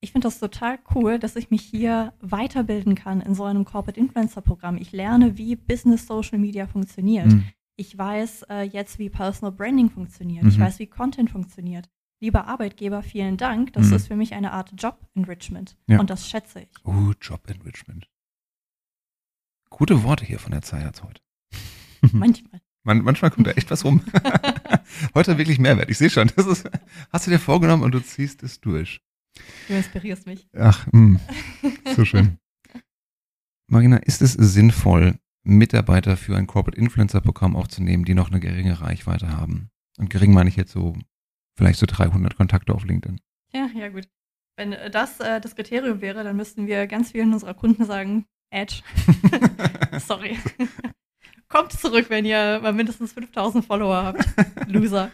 ich 0.00 0.10
finde 0.10 0.26
das 0.26 0.40
total 0.40 0.78
cool, 0.94 1.18
dass 1.18 1.36
ich 1.36 1.50
mich 1.50 1.62
hier 1.62 2.12
weiterbilden 2.20 2.96
kann 2.96 3.20
in 3.20 3.34
so 3.34 3.44
einem 3.44 3.64
Corporate 3.64 4.00
Influencer 4.00 4.40
Programm. 4.40 4.76
Ich 4.76 4.90
lerne, 4.90 5.38
wie 5.38 5.54
Business 5.54 6.06
Social 6.06 6.38
Media 6.38 6.66
funktioniert. 6.66 7.26
Mhm. 7.26 7.44
Ich 7.76 7.96
weiß 7.96 8.46
äh, 8.50 8.62
jetzt, 8.62 8.98
wie 8.98 9.08
Personal 9.08 9.52
Branding 9.52 9.90
funktioniert. 9.90 10.42
Mhm. 10.44 10.50
Ich 10.50 10.58
weiß, 10.58 10.78
wie 10.80 10.88
Content 10.88 11.30
funktioniert. 11.30 11.88
Lieber 12.20 12.46
Arbeitgeber, 12.46 13.02
vielen 13.02 13.36
Dank. 13.36 13.72
Das 13.74 13.88
mhm. 13.88 13.96
ist 13.96 14.08
für 14.08 14.16
mich 14.16 14.34
eine 14.34 14.52
Art 14.52 14.72
Job 14.76 14.98
Enrichment. 15.14 15.76
Ja. 15.86 16.00
Und 16.00 16.10
das 16.10 16.28
schätze 16.28 16.62
ich. 16.62 16.68
Oh, 16.84 17.12
Job 17.20 17.48
Enrichment. 17.48 18.08
Gute 19.72 20.02
Worte 20.04 20.24
hier 20.24 20.38
von 20.38 20.52
der 20.52 20.62
Zeit 20.62 21.02
heute. 21.02 21.20
Manchmal. 22.12 22.60
Man, 22.84 23.02
manchmal 23.02 23.30
kommt 23.30 23.46
da 23.46 23.52
echt 23.52 23.70
was 23.70 23.84
rum. 23.84 24.02
heute 25.14 25.38
wirklich 25.38 25.58
Mehrwert. 25.58 25.88
Ich 25.88 25.98
sehe 25.98 26.10
schon. 26.10 26.30
Das 26.36 26.46
ist, 26.46 26.68
hast 27.12 27.26
du 27.26 27.30
dir 27.30 27.38
vorgenommen 27.38 27.82
und 27.82 27.92
du 27.92 28.00
ziehst 28.00 28.42
es 28.42 28.60
durch. 28.60 29.00
Du 29.68 29.74
inspirierst 29.74 30.26
mich. 30.26 30.48
Ach, 30.52 30.86
mh, 30.92 31.20
so 31.96 32.04
schön. 32.04 32.38
Marina, 33.68 33.96
ist 33.98 34.20
es 34.20 34.32
sinnvoll, 34.32 35.16
Mitarbeiter 35.44 36.16
für 36.16 36.36
ein 36.36 36.46
Corporate 36.46 36.78
Influencer 36.78 37.20
Programm 37.20 37.56
aufzunehmen, 37.56 38.04
die 38.04 38.14
noch 38.14 38.30
eine 38.30 38.40
geringe 38.40 38.80
Reichweite 38.80 39.28
haben? 39.36 39.70
Und 39.96 40.10
gering 40.10 40.34
meine 40.34 40.50
ich 40.50 40.56
jetzt 40.56 40.72
so 40.72 40.96
vielleicht 41.56 41.78
so 41.78 41.86
300 41.86 42.36
Kontakte 42.36 42.74
auf 42.74 42.84
LinkedIn. 42.84 43.20
Ja, 43.52 43.68
ja, 43.74 43.88
gut. 43.88 44.08
Wenn 44.56 44.76
das 44.90 45.20
äh, 45.20 45.40
das 45.40 45.54
Kriterium 45.54 46.00
wäre, 46.00 46.24
dann 46.24 46.36
müssten 46.36 46.66
wir 46.66 46.86
ganz 46.86 47.12
vielen 47.12 47.32
unserer 47.32 47.54
Kunden 47.54 47.84
sagen, 47.84 48.26
Edge, 48.52 48.82
sorry. 49.98 50.38
Kommt 51.48 51.72
zurück, 51.72 52.06
wenn 52.08 52.24
ihr 52.24 52.60
mal 52.62 52.72
mindestens 52.72 53.12
5000 53.12 53.64
Follower 53.64 54.04
habt. 54.04 54.26
Loser. 54.68 55.10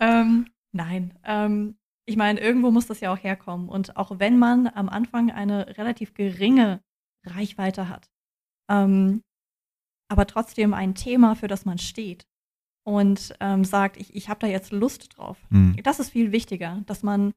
ähm, 0.00 0.46
nein. 0.72 1.14
Ähm, 1.24 1.76
ich 2.06 2.16
meine, 2.16 2.40
irgendwo 2.40 2.70
muss 2.70 2.86
das 2.86 3.00
ja 3.00 3.12
auch 3.12 3.22
herkommen. 3.22 3.68
Und 3.68 3.96
auch 3.96 4.18
wenn 4.18 4.38
man 4.38 4.66
am 4.66 4.88
Anfang 4.88 5.30
eine 5.30 5.78
relativ 5.78 6.14
geringe 6.14 6.82
Reichweite 7.24 7.88
hat, 7.88 8.10
ähm, 8.68 9.22
aber 10.08 10.26
trotzdem 10.26 10.74
ein 10.74 10.94
Thema, 10.94 11.36
für 11.36 11.46
das 11.46 11.64
man 11.64 11.78
steht 11.78 12.26
und 12.84 13.34
ähm, 13.40 13.64
sagt, 13.64 13.96
ich, 13.96 14.14
ich 14.14 14.28
habe 14.28 14.40
da 14.40 14.46
jetzt 14.46 14.72
Lust 14.72 15.16
drauf. 15.16 15.38
Hm. 15.50 15.76
Das 15.84 16.00
ist 16.00 16.10
viel 16.10 16.32
wichtiger, 16.32 16.82
dass 16.86 17.02
man 17.02 17.32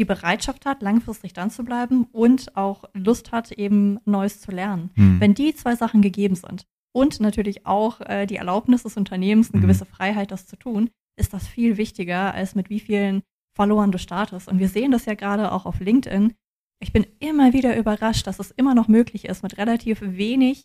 die 0.00 0.06
Bereitschaft 0.06 0.64
hat, 0.64 0.80
langfristig 0.80 1.34
dran 1.34 1.50
zu 1.50 1.62
bleiben 1.62 2.06
und 2.10 2.56
auch 2.56 2.84
Lust 2.94 3.32
hat, 3.32 3.52
eben 3.52 3.98
Neues 4.06 4.40
zu 4.40 4.50
lernen. 4.50 4.90
Hm. 4.94 5.20
Wenn 5.20 5.34
die 5.34 5.54
zwei 5.54 5.76
Sachen 5.76 6.00
gegeben 6.00 6.34
sind 6.34 6.64
und 6.92 7.20
natürlich 7.20 7.66
auch 7.66 8.00
äh, 8.00 8.24
die 8.24 8.36
Erlaubnis 8.36 8.82
des 8.82 8.96
Unternehmens, 8.96 9.50
eine 9.50 9.58
Mhm. 9.58 9.62
gewisse 9.62 9.84
Freiheit, 9.84 10.30
das 10.30 10.46
zu 10.46 10.56
tun, 10.56 10.88
ist 11.16 11.34
das 11.34 11.46
viel 11.46 11.76
wichtiger, 11.76 12.32
als 12.32 12.54
mit 12.54 12.70
wie 12.70 12.80
vielen 12.80 13.22
Followern 13.54 13.92
du 13.92 13.98
startest. 13.98 14.48
Und 14.48 14.58
wir 14.58 14.68
sehen 14.68 14.90
das 14.90 15.04
ja 15.04 15.14
gerade 15.14 15.52
auch 15.52 15.66
auf 15.66 15.80
LinkedIn. 15.80 16.32
Ich 16.82 16.94
bin 16.94 17.04
immer 17.18 17.52
wieder 17.52 17.76
überrascht, 17.76 18.26
dass 18.26 18.38
es 18.38 18.50
immer 18.50 18.74
noch 18.74 18.88
möglich 18.88 19.26
ist, 19.26 19.42
mit 19.42 19.58
relativ 19.58 20.00
wenig 20.00 20.64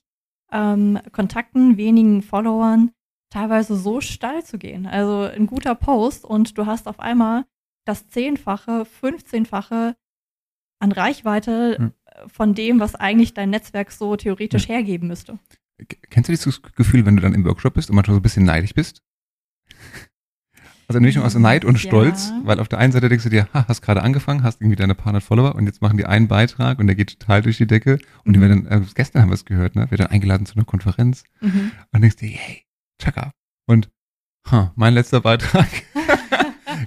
ähm, 0.52 0.98
Kontakten, 1.12 1.76
wenigen 1.76 2.22
Followern, 2.22 2.92
teilweise 3.32 3.76
so 3.76 4.00
steil 4.00 4.46
zu 4.46 4.58
gehen. 4.58 4.86
Also 4.86 5.24
ein 5.24 5.46
guter 5.46 5.76
Post 5.76 6.24
und 6.24 6.58
du 6.58 6.66
hast 6.66 6.88
auf 6.88 7.02
einmal 7.02 7.44
das 7.86 8.08
Zehnfache, 8.10 8.86
15-fache 9.02 9.96
an 10.80 10.92
Reichweite 10.92 11.78
Hm. 11.78 11.92
äh, 12.06 12.28
von 12.30 12.54
dem, 12.54 12.80
was 12.80 12.96
eigentlich 12.96 13.34
dein 13.34 13.50
Netzwerk 13.50 13.92
so 13.92 14.16
theoretisch 14.16 14.68
hergeben 14.68 15.08
müsste. 15.08 15.40
Kennst 16.10 16.30
du 16.30 16.32
dieses 16.34 16.62
Gefühl, 16.62 17.06
wenn 17.06 17.16
du 17.18 17.22
dann 17.22 17.34
im 17.34 17.44
Workshop 17.46 17.74
bist 17.76 17.90
und 17.90 17.96
manchmal 17.96 18.16
so 18.16 18.20
ein 18.20 18.24
bisschen 18.24 18.46
neidisch 18.46 18.74
bist? 18.74 19.02
Also 20.88 21.00
eine 21.00 21.08
Mischung 21.08 21.24
aus 21.24 21.34
Neid 21.34 21.66
und 21.66 21.82
Ja. 21.82 21.90
Stolz, 21.90 22.32
weil 22.44 22.60
auf 22.60 22.68
der 22.68 22.78
einen 22.78 22.92
Seite 22.94 23.10
denkst 23.10 23.24
du 23.24 23.32
dir, 23.32 23.48
ha, 23.56 23.66
hast 23.68 23.82
gerade 23.82 24.04
angefangen, 24.04 24.44
hast 24.44 24.62
irgendwie 24.62 24.76
deine 24.76 24.94
paar 24.94 25.08
hundert 25.08 25.24
Follower 25.24 25.56
und 25.56 25.66
jetzt 25.66 25.82
machen 25.82 25.98
die 25.98 26.06
einen 26.06 26.28
Beitrag 26.28 26.78
und 26.78 26.86
der 26.86 26.96
geht 26.96 27.20
total 27.20 27.42
durch 27.42 27.58
die 27.58 27.66
Decke 27.66 27.98
und 28.24 28.34
die 28.34 28.38
Mhm. 28.40 28.44
werden 28.44 28.64
dann, 28.70 28.84
äh, 28.84 28.86
gestern 28.94 29.24
haben 29.24 29.30
wir 29.30 29.34
es 29.34 29.46
gehört, 29.46 29.76
ne, 29.76 29.90
wird 29.90 30.02
dann 30.02 30.08
eingeladen 30.12 30.46
zu 30.46 30.54
einer 30.54 30.64
Konferenz 30.66 31.24
Mhm. 31.42 31.72
und 31.92 32.02
denkst 32.02 32.18
dir, 32.18 32.28
hey, 32.30 32.66
tschakka. 33.02 33.32
Und, 33.66 33.90
ha, 34.52 34.74
mein 34.76 34.94
letzter 34.94 35.22
Beitrag 35.22 35.68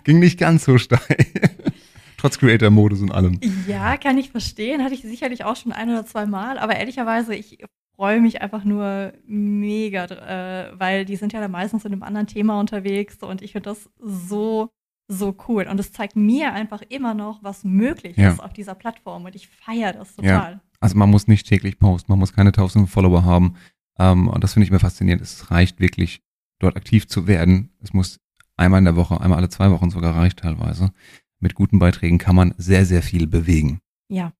ging 0.05 0.19
nicht 0.19 0.39
ganz 0.39 0.65
so 0.65 0.79
steil. 0.79 1.01
Trotz 2.17 2.39
Creator-Modus 2.39 3.01
und 3.01 3.13
allem. 3.13 3.41
Ja, 3.69 3.97
kann 3.97 4.19
ich 4.19 4.31
verstehen. 4.31 4.83
Hatte 4.83 4.95
ich 4.95 5.03
sicherlich 5.03 5.45
auch 5.45 5.55
schon 5.57 5.71
ein 5.73 5.89
oder 5.89 6.05
zwei 6.05 6.27
Mal. 6.27 6.59
Aber 6.59 6.75
ehrlicherweise, 6.77 7.35
ich 7.35 7.59
freue 7.95 8.21
mich 8.21 8.43
einfach 8.43 8.65
nur 8.65 9.13
mega, 9.27 10.05
äh, 10.07 10.73
weil 10.79 11.05
die 11.05 11.17
sind 11.17 11.33
ja 11.33 11.41
dann 11.41 11.51
meistens 11.53 11.85
in 11.85 11.93
einem 11.93 12.03
anderen 12.03 12.27
Thema 12.27 12.59
unterwegs 12.59 13.19
und 13.23 13.41
ich 13.43 13.53
finde 13.53 13.71
das 13.71 13.89
so, 13.99 14.69
so 15.09 15.37
cool. 15.49 15.67
Und 15.71 15.79
es 15.79 15.93
zeigt 15.93 16.17
mir 16.17 16.53
einfach 16.53 16.83
immer 16.89 17.15
noch, 17.15 17.43
was 17.43 17.63
möglich 17.65 18.17
Ja. 18.17 18.33
ist 18.33 18.41
auf 18.41 18.53
dieser 18.53 18.75
Plattform 18.75 19.25
und 19.25 19.35
ich 19.37 19.47
feiere 19.49 19.93
das 19.93 20.17
total. 20.17 20.61
Also 20.81 20.97
man 20.97 21.11
muss 21.11 21.27
nicht 21.29 21.47
täglich 21.49 21.79
posten, 21.79 22.11
man 22.13 22.19
muss 22.19 22.33
keine 22.33 22.53
tausend 22.53 22.89
Follower 22.91 23.25
haben. 23.25 23.55
Ähm, 23.99 24.29
und 24.29 24.43
das 24.45 24.53
finde 24.55 24.65
ich 24.65 24.71
immer 24.71 24.81
faszinierend. 24.81 25.23
Es 25.23 25.51
reicht 25.51 25.81
wirklich, 25.81 26.21
dort 26.61 26.77
aktiv 26.77 27.07
zu 27.09 27.27
werden. 27.29 27.71
Es 27.81 27.93
muss 27.93 28.19
einmal 28.59 28.79
in 28.79 28.85
der 28.85 28.97
Woche, 28.97 29.21
einmal 29.21 29.39
alle 29.39 29.49
zwei 29.49 29.71
Wochen 29.71 29.91
sogar 29.91 30.15
reicht 30.15 30.41
teilweise. 30.41 30.93
Mit 31.41 31.55
guten 31.55 31.79
Beiträgen 31.79 32.19
kann 32.19 32.35
man 32.37 32.55
sehr, 32.59 32.85
sehr 32.85 33.03
viel 33.03 33.27
bewegen. 33.27 33.81
Ja. 34.09 34.33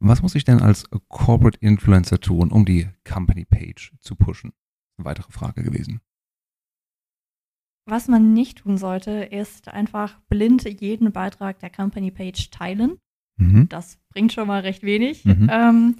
Was 0.00 0.22
muss 0.22 0.34
ich 0.34 0.44
denn 0.44 0.60
als 0.60 0.88
Corporate 1.08 1.58
Influencer 1.60 2.18
tun, 2.18 2.50
um 2.50 2.64
die 2.64 2.88
Company 3.08 3.44
Page 3.44 3.92
zu 4.00 4.16
pushen? 4.16 4.52
Eine 4.98 5.04
weitere 5.04 5.30
Frage 5.30 5.62
gewesen. 5.62 6.00
Was 7.88 8.08
man 8.08 8.32
nicht 8.32 8.58
tun 8.58 8.78
sollte, 8.78 9.10
ist 9.10 9.68
einfach 9.68 10.20
blind 10.28 10.64
jeden 10.80 11.12
Beitrag 11.12 11.58
der 11.60 11.70
Company 11.70 12.10
Page 12.10 12.50
teilen. 12.50 12.98
Mhm. 13.36 13.68
Das 13.68 13.98
bringt 14.10 14.32
schon 14.32 14.46
mal 14.46 14.60
recht 14.60 14.82
wenig, 14.82 15.24
Mhm. 15.24 15.48
ähm, 15.50 15.96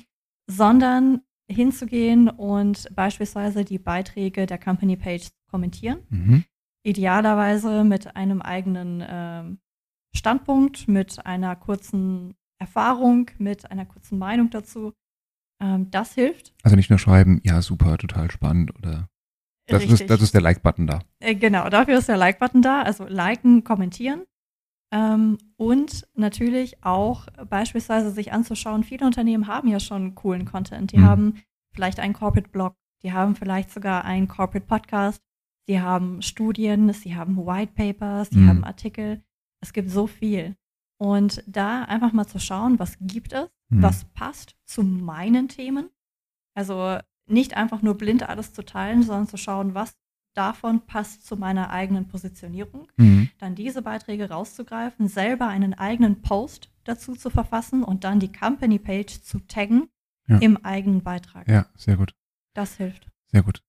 sondern 0.49 1.23
hinzugehen 1.51 2.29
und 2.29 2.89
beispielsweise 2.95 3.65
die 3.65 3.79
Beiträge 3.79 4.47
der 4.47 4.59
Company 4.59 4.97
Page 4.97 5.25
zu 5.25 5.33
kommentieren. 5.53 6.01
Mhm. 6.09 6.45
Idealerweise 6.85 7.85
mit 7.85 8.17
einem 8.17 8.43
eigenen 8.43 9.05
ähm, 9.09 9.59
Standpunkt, 10.17 10.89
mit 10.89 11.25
einer 11.25 11.55
kurzen 11.55 12.35
Erfahrung, 12.59 13.31
mit 13.39 13.71
einer 13.71 13.87
kurzen 13.87 14.19
Meinung 14.19 14.51
dazu. 14.51 14.93
Ähm, 15.61 15.91
das 15.93 16.15
hilft. 16.15 16.53
Also 16.65 16.75
nicht 16.77 16.91
nur 16.91 16.99
schreiben, 16.99 17.41
ja, 17.45 17.63
super, 17.63 17.99
total 17.99 18.31
spannend 18.33 18.75
oder 18.77 19.09
das 19.69 19.83
Richtig. 19.83 20.01
ist, 20.03 20.11
das 20.11 20.21
ist 20.23 20.35
der 20.35 20.41
Like-Button 20.41 20.89
da. 20.89 20.99
Äh, 21.21 21.37
Genau, 21.37 21.69
dafür 21.69 21.99
ist 21.99 22.09
der 22.09 22.17
Like-Button 22.17 22.63
da. 22.63 22.83
Also 22.83 23.07
liken, 23.07 23.63
kommentieren. 23.63 24.25
Ähm, 24.93 25.39
und 25.57 26.07
natürlich 26.15 26.83
auch 26.85 27.27
beispielsweise 27.49 28.11
sich 28.11 28.33
anzuschauen, 28.33 28.83
viele 28.83 29.07
Unternehmen 29.07 29.47
haben 29.47 29.69
ja 29.69 29.79
schon 29.81 30.15
coolen 30.17 30.45
Content. 30.45 30.93
Die 30.93 30.99
Mhm. 30.99 31.05
haben 31.07 31.35
vielleicht 31.73 32.01
einen 32.01 32.13
Corporate-Blog, 32.13 32.75
die 33.03 33.13
haben 33.13 33.37
vielleicht 33.37 33.71
sogar 33.71 34.05
einen 34.05 34.29
Corporate-Podcast, 34.29 35.23
sie 35.67 35.81
haben 35.81 36.23
Studien, 36.23 36.93
sie 36.93 37.15
haben 37.17 37.37
White 37.37 37.73
Papers, 37.75 38.31
sie 38.31 38.39
Mhm. 38.39 38.49
haben 38.49 38.65
Artikel. 38.65 39.23
Es 39.61 39.73
gibt 39.73 39.91
so 39.91 40.07
viel. 40.07 40.57
Und 40.99 41.43
da 41.47 41.83
einfach 41.85 42.13
mal 42.13 42.27
zu 42.27 42.39
schauen, 42.39 42.79
was 42.79 42.97
gibt 43.01 43.33
es, 43.33 43.49
Mhm. 43.71 43.83
was 43.83 44.05
passt 44.07 44.57
zu 44.65 44.83
meinen 44.83 45.49
Themen. 45.49 45.89
Also 46.55 46.99
nicht 47.27 47.57
einfach 47.57 47.83
nur 47.83 47.97
blind 47.97 48.29
alles 48.29 48.53
zu 48.53 48.65
teilen, 48.65 49.03
sondern 49.03 49.27
zu 49.29 49.37
schauen, 49.37 49.75
was 49.75 49.97
davon 50.35 50.87
passt 50.87 51.27
zu 51.27 51.37
meiner 51.37 51.71
eigenen 51.71 52.09
Positionierung. 52.09 52.89
Mhm. 52.97 53.31
Dann 53.39 53.55
diese 53.55 53.83
Beiträge 53.83 54.31
rauszugreifen, 54.31 55.07
selber 55.09 55.47
einen 55.49 55.75
eigenen 55.75 56.23
Post 56.23 56.71
dazu 56.85 57.15
zu 57.15 57.31
verfassen 57.31 57.83
und 57.85 58.05
dann 58.05 58.19
die 58.19 58.33
Company 58.33 58.79
Page 58.79 59.21
zu 59.23 59.41
taggen 59.41 59.89
Ja. 60.29 60.39
im 60.39 60.57
eigenen 60.65 61.03
Beitrag. 61.03 61.49
Ja, 61.49 61.67
sehr 61.77 61.97
gut. 61.97 62.15
Das 62.55 62.77
hilft. 62.77 63.09
Sehr 63.27 63.43
gut. 63.43 63.63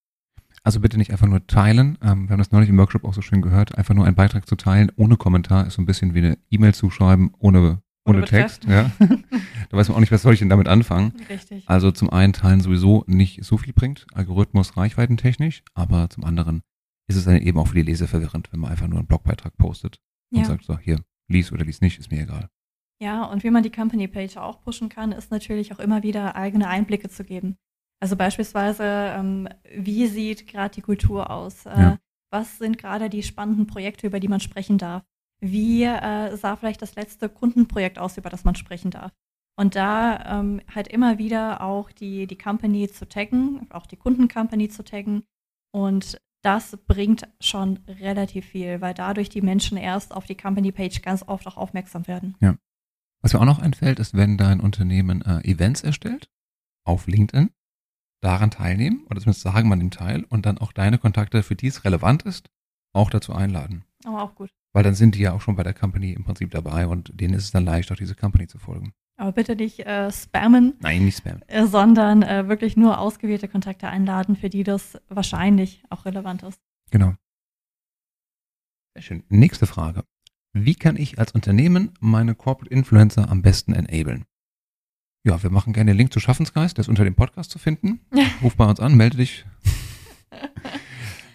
Also 0.66 0.80
bitte 0.80 0.98
nicht 0.98 1.12
einfach 1.12 1.28
nur 1.28 1.46
teilen. 1.46 1.98
Ähm, 2.02 2.28
wir 2.28 2.32
haben 2.32 2.38
das 2.40 2.52
neulich 2.52 2.70
im 2.70 2.78
Workshop 2.78 3.04
auch 3.04 3.14
so 3.14 3.22
schön 3.22 3.42
gehört. 3.42 3.78
Einfach 3.78 3.94
nur 3.94 4.06
einen 4.06 4.16
Beitrag 4.16 4.48
zu 4.48 4.56
teilen 4.56 4.92
ohne 4.96 5.18
Kommentar 5.18 5.68
ist 5.68 5.74
so 5.74 5.82
ein 5.82 5.86
bisschen 5.86 6.14
wie 6.14 6.20
eine 6.20 6.38
E-Mail 6.50 6.74
zu 6.74 6.90
schreiben 6.90 7.34
ohne, 7.38 7.82
ohne, 8.06 8.20
Ohne 8.20 8.26
Text. 8.26 8.64
Ja. 8.66 8.90
da 9.00 9.78
weiß 9.78 9.90
man 9.90 9.98
auch 9.98 10.00
nicht, 10.00 10.12
was 10.12 10.22
soll 10.22 10.34
ich 10.34 10.40
denn 10.40 10.50
damit 10.50 10.68
anfangen. 10.70 11.14
Richtig. 11.30 11.68
Also 11.68 11.92
zum 11.92 12.10
einen 12.10 12.32
teilen 12.32 12.62
sowieso 12.62 13.04
nicht 13.08 13.44
so 13.44 13.58
viel 13.58 13.74
bringt, 13.74 14.06
Algorithmus 14.14 14.78
reichweitentechnisch, 14.78 15.64
aber 15.74 16.10
zum 16.10 16.24
anderen 16.24 16.62
ist 17.08 17.18
es 17.18 17.26
dann 17.26 17.38
eben 17.42 17.60
auch 17.60 17.68
für 17.68 17.76
die 17.76 17.82
Leser 17.82 18.08
verwirrend, 18.08 18.48
wenn 18.54 18.62
man 18.62 18.72
einfach 18.72 18.88
nur 18.88 19.00
einen 19.00 19.08
Blogbeitrag 19.08 19.58
postet 19.58 20.00
und 20.32 20.40
Ja. 20.40 20.46
sagt 20.46 20.64
so, 20.64 20.78
hier, 20.78 21.02
lies 21.28 21.52
oder 21.52 21.66
lies 21.66 21.82
nicht, 21.82 22.00
ist 22.00 22.10
mir 22.12 22.22
egal. 22.22 22.48
Ja, 23.02 23.26
und 23.26 23.44
wie 23.44 23.50
man 23.52 23.64
die 23.64 23.72
Company 23.72 24.08
Page 24.08 24.38
auch 24.38 24.62
pushen 24.64 24.88
kann, 24.88 25.12
ist 25.12 25.30
natürlich 25.30 25.74
auch 25.74 25.80
immer 25.80 26.04
wieder 26.04 26.38
eigene 26.38 26.70
Einblicke 26.70 27.10
zu 27.10 27.26
geben. 27.26 27.58
Also 28.04 28.18
beispielsweise, 28.18 28.84
ähm, 28.84 29.48
wie 29.74 30.08
sieht 30.08 30.46
gerade 30.48 30.76
die 30.76 30.82
Kultur 30.82 31.30
aus? 31.30 31.66
Äh, 31.66 31.70
Ja. 31.80 32.00
Was 32.32 32.58
sind 32.58 32.78
gerade 32.78 33.10
die 33.10 33.24
spannenden 33.24 33.66
Projekte, 33.66 34.08
über 34.08 34.20
die 34.20 34.28
man 34.28 34.42
sprechen 34.42 34.78
darf? 34.78 35.06
Wie 35.40 35.84
äh, 35.86 36.36
sah 36.36 36.58
vielleicht 36.58 36.82
das 36.82 36.96
letzte 36.96 37.30
Kundenprojekt 37.30 37.98
aus, 38.00 38.18
über 38.18 38.30
das 38.30 38.44
man 38.44 38.56
sprechen 38.56 38.92
darf? 38.92 39.14
Und 39.56 39.78
da 39.78 40.40
ähm, 40.42 40.60
halt 40.76 40.90
immer 40.90 41.18
wieder 41.18 41.62
auch 41.62 41.92
die, 41.94 42.28
die 42.28 42.38
Company 42.38 42.90
zu 42.90 43.08
taggen, 43.08 43.68
auch 43.70 43.86
die 43.86 43.96
Kundencompany 43.96 44.68
zu 44.68 44.84
taggen. 44.84 45.24
Und 45.72 46.20
das 46.42 46.76
bringt 46.86 47.26
schon 47.40 47.80
relativ 47.88 48.48
viel, 48.48 48.82
weil 48.82 48.94
dadurch 48.94 49.30
die 49.30 49.42
Menschen 49.42 49.78
erst 49.78 50.14
auf 50.14 50.26
die 50.26 50.36
Company-Page 50.36 51.04
ganz 51.04 51.24
oft 51.26 51.48
auch 51.48 51.56
aufmerksam 51.56 52.06
werden. 52.08 52.36
Was 53.22 53.32
mir 53.32 53.40
auch 53.40 53.46
noch 53.46 53.60
einfällt, 53.60 54.00
ist, 54.00 54.14
wenn 54.14 54.36
dein 54.38 54.60
Unternehmen 54.60 55.22
äh, 55.22 55.40
Events 55.50 55.84
erstellt 55.84 56.28
auf 56.84 57.08
LinkedIn, 57.08 57.52
daran 58.24 58.52
teilnehmen 58.52 59.06
oder 59.10 59.20
zumindest 59.20 59.42
sagen 59.42 59.70
man 59.70 59.80
dem 59.80 59.92
Teil 59.92 60.24
und 60.24 60.46
dann 60.46 60.58
auch 60.58 60.72
deine 60.72 60.98
Kontakte, 60.98 61.44
für 61.44 61.56
die 61.56 61.68
es 61.68 61.84
relevant 61.84 62.24
ist, 62.24 62.50
auch 62.94 63.10
dazu 63.10 63.34
einladen. 63.34 63.86
Aber 64.06 64.24
auch 64.24 64.36
gut. 64.36 64.50
Weil 64.74 64.84
dann 64.84 64.96
sind 64.96 65.16
die 65.16 65.22
ja 65.22 65.34
auch 65.34 65.42
schon 65.42 65.56
bei 65.56 65.64
der 65.64 65.74
Company 65.74 66.14
im 66.14 66.24
Prinzip 66.24 66.52
dabei 66.52 66.88
und 66.88 67.20
denen 67.20 67.34
ist 67.34 67.46
es 67.46 67.52
dann 67.52 67.66
leicht, 67.66 67.92
auch 67.92 67.96
diese 67.96 68.16
Company 68.16 68.48
zu 68.48 68.60
folgen. 68.60 68.94
Aber 69.18 69.32
bitte 69.32 69.56
nicht 69.56 69.80
äh, 69.82 70.12
spammen. 70.12 70.74
Nein, 70.80 71.06
nicht 71.06 71.20
spammen. 71.20 71.44
Äh, 71.48 71.68
sondern 71.68 72.24
äh, 72.24 72.48
wirklich 72.48 72.76
nur 72.76 72.98
ausgewählte 72.98 73.48
Kontakte 73.48 73.88
einladen, 73.88 74.36
für 74.36 74.50
die 74.50 74.64
das 74.64 75.00
wahrscheinlich 75.08 75.84
auch 75.90 76.06
relevant 76.06 76.44
ist. 76.44 76.60
Genau. 76.90 77.14
Sehr 78.96 79.04
schön. 79.04 79.24
Nächste 79.30 79.68
Frage. 79.68 80.04
Wie 80.54 80.76
kann 80.76 80.98
ich 80.98 81.20
als 81.20 81.32
Unternehmen 81.32 81.92
meine 82.00 82.36
Corporate 82.36 82.74
Influencer 82.74 83.30
am 83.30 83.42
besten 83.42 83.74
enablen? 83.74 84.26
Ja, 85.26 85.42
wir 85.42 85.50
machen 85.50 85.72
gerne 85.72 85.92
den 85.92 85.98
Link 85.98 86.12
zu 86.12 86.20
Schaffensgeist, 86.20 86.78
der 86.78 86.82
ist 86.82 86.90
unter 86.90 87.06
dem 87.06 87.16
Podcast 87.16 87.50
zu 87.50 87.58
finden. 87.58 88.02
Ruf 88.44 88.58
bei 88.58 88.66
uns 88.66 88.82
an, 88.82 88.96
melde 88.96 89.18
dich. 89.18 89.46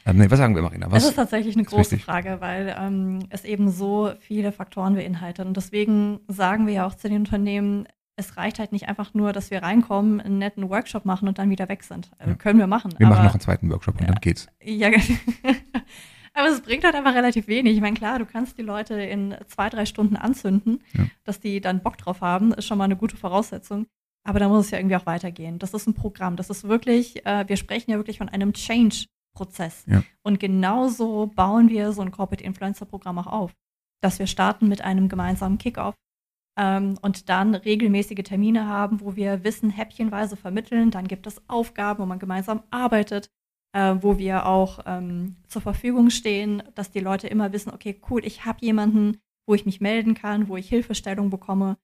ähm, 0.04 0.18
nee, 0.18 0.30
was 0.30 0.38
sagen 0.38 0.54
wir, 0.54 0.61
Marina? 0.61 0.90
Was 0.90 1.04
das 1.04 1.11
ist 1.11 1.16
tatsächlich 1.16 1.57
eine 1.57 1.64
große 1.64 1.92
wichtig? 1.92 2.04
Frage, 2.04 2.37
weil 2.40 2.76
ähm, 2.78 3.21
es 3.30 3.45
eben 3.45 3.71
so 3.71 4.12
viele 4.21 4.52
Faktoren 4.52 4.95
beinhaltet. 4.95 5.47
Und 5.47 5.57
deswegen 5.57 6.21
sagen 6.28 6.66
wir 6.66 6.75
ja 6.75 6.87
auch 6.87 6.97
zu 6.97 7.09
den 7.09 7.21
Unternehmen, 7.21 7.88
es 8.16 8.37
reicht 8.37 8.59
halt 8.59 8.73
nicht 8.73 8.88
einfach 8.90 9.14
nur, 9.14 9.33
dass 9.33 9.50
wir 9.50 9.62
reinkommen, 9.62 10.21
einen 10.21 10.37
netten 10.37 10.68
Workshop 10.68 11.07
machen 11.07 11.26
und 11.26 11.38
dann 11.38 11.49
wieder 11.49 11.71
weg 11.71 11.83
sind. 11.83 12.11
Also 12.18 12.33
ja. 12.33 12.37
Können 12.37 12.59
wir 12.59 12.66
machen. 12.66 12.92
Wir 12.99 13.07
machen 13.07 13.25
noch 13.25 13.33
einen 13.33 13.40
zweiten 13.40 13.71
Workshop 13.71 13.95
und 13.95 14.02
ja, 14.02 14.09
dann 14.09 14.21
geht's. 14.21 14.49
Ja, 14.62 14.90
Aber 16.38 16.50
es 16.50 16.61
bringt 16.61 16.85
halt 16.85 16.95
einfach 16.95 17.14
relativ 17.14 17.49
wenig. 17.49 17.75
Ich 17.75 17.80
meine, 17.80 17.97
klar, 17.97 18.21
du 18.21 18.25
kannst 18.25 18.59
die 18.59 18.62
Leute 18.62 18.95
in 18.95 19.35
zwei, 19.49 19.68
drei 19.68 19.85
Stunden 19.87 20.14
anzünden, 20.14 20.85
ja. 20.92 21.07
dass 21.25 21.40
die 21.40 21.61
dann 21.61 21.83
Bock 21.83 21.99
drauf 21.99 22.21
haben, 22.21 22.52
ist 22.52 22.66
schon 22.66 22.78
mal 22.78 22.85
eine 22.85 22.95
gute 22.95 23.16
Voraussetzung. 23.16 23.87
Aber 24.23 24.38
da 24.38 24.49
muss 24.49 24.66
es 24.66 24.71
ja 24.71 24.78
irgendwie 24.78 24.95
auch 24.95 25.07
weitergehen. 25.07 25.59
Das 25.59 25.75
ist 25.75 25.88
ein 25.88 25.95
Programm. 25.95 26.37
Das 26.37 26.49
ist 26.49 26.62
wirklich, 26.62 27.26
äh, 27.26 27.49
wir 27.49 27.57
sprechen 27.57 27.90
ja 27.90 27.97
wirklich 27.97 28.18
von 28.18 28.28
einem 28.28 28.52
Change-Prozess. 28.52 29.83
Ja. 29.88 30.04
Und 30.23 30.38
genauso 30.38 31.26
bauen 31.26 31.71
wir 31.71 31.90
so 31.90 32.02
ein 32.02 32.12
Corporate 32.12 32.45
Influencer-Programm 32.45 33.18
auch 33.18 33.26
auf. 33.26 33.52
Dass 34.00 34.21
wir 34.21 34.28
starten 34.28 34.68
mit 34.68 34.80
einem 34.80 35.09
gemeinsamen 35.09 35.59
Kickoff 35.59 35.97
ähm, 36.57 36.99
und 37.02 37.28
dann 37.28 37.57
regelmäßige 37.57 38.23
Termine 38.23 38.68
haben, 38.68 39.00
wo 39.00 39.16
wir 39.16 39.42
Wissen 39.42 39.71
häppchenweise 39.71 40.37
vermitteln. 40.37 40.92
Dann 40.92 41.09
gibt 41.09 41.26
es 41.26 41.42
Aufgaben, 41.49 42.00
wo 42.00 42.07
man 42.07 42.21
gemeinsam 42.21 42.62
arbeitet 42.71 43.28
äh, 43.72 43.96
wo 44.00 44.18
wir 44.18 44.46
auch 44.46 44.80
ähm, 44.87 45.37
zur 45.46 45.62
Verfügung 45.62 46.10
stehen, 46.10 46.62
dass 46.75 46.90
die 46.90 47.00
Leute 47.00 47.28
immer 47.28 47.52
wissen, 47.52 47.72
okay, 47.72 48.00
cool, 48.10 48.25
ich 48.25 48.44
habe 48.44 48.58
jemanden, 48.64 49.18
wo 49.46 49.54
ich 49.54 49.66
mich 49.66 49.80
melden 49.80 50.14
kann, 50.14 50.48
wo 50.48 50.56
ich 50.56 50.68
Hilfestellung 50.68 51.30
bekomme. 51.30 51.78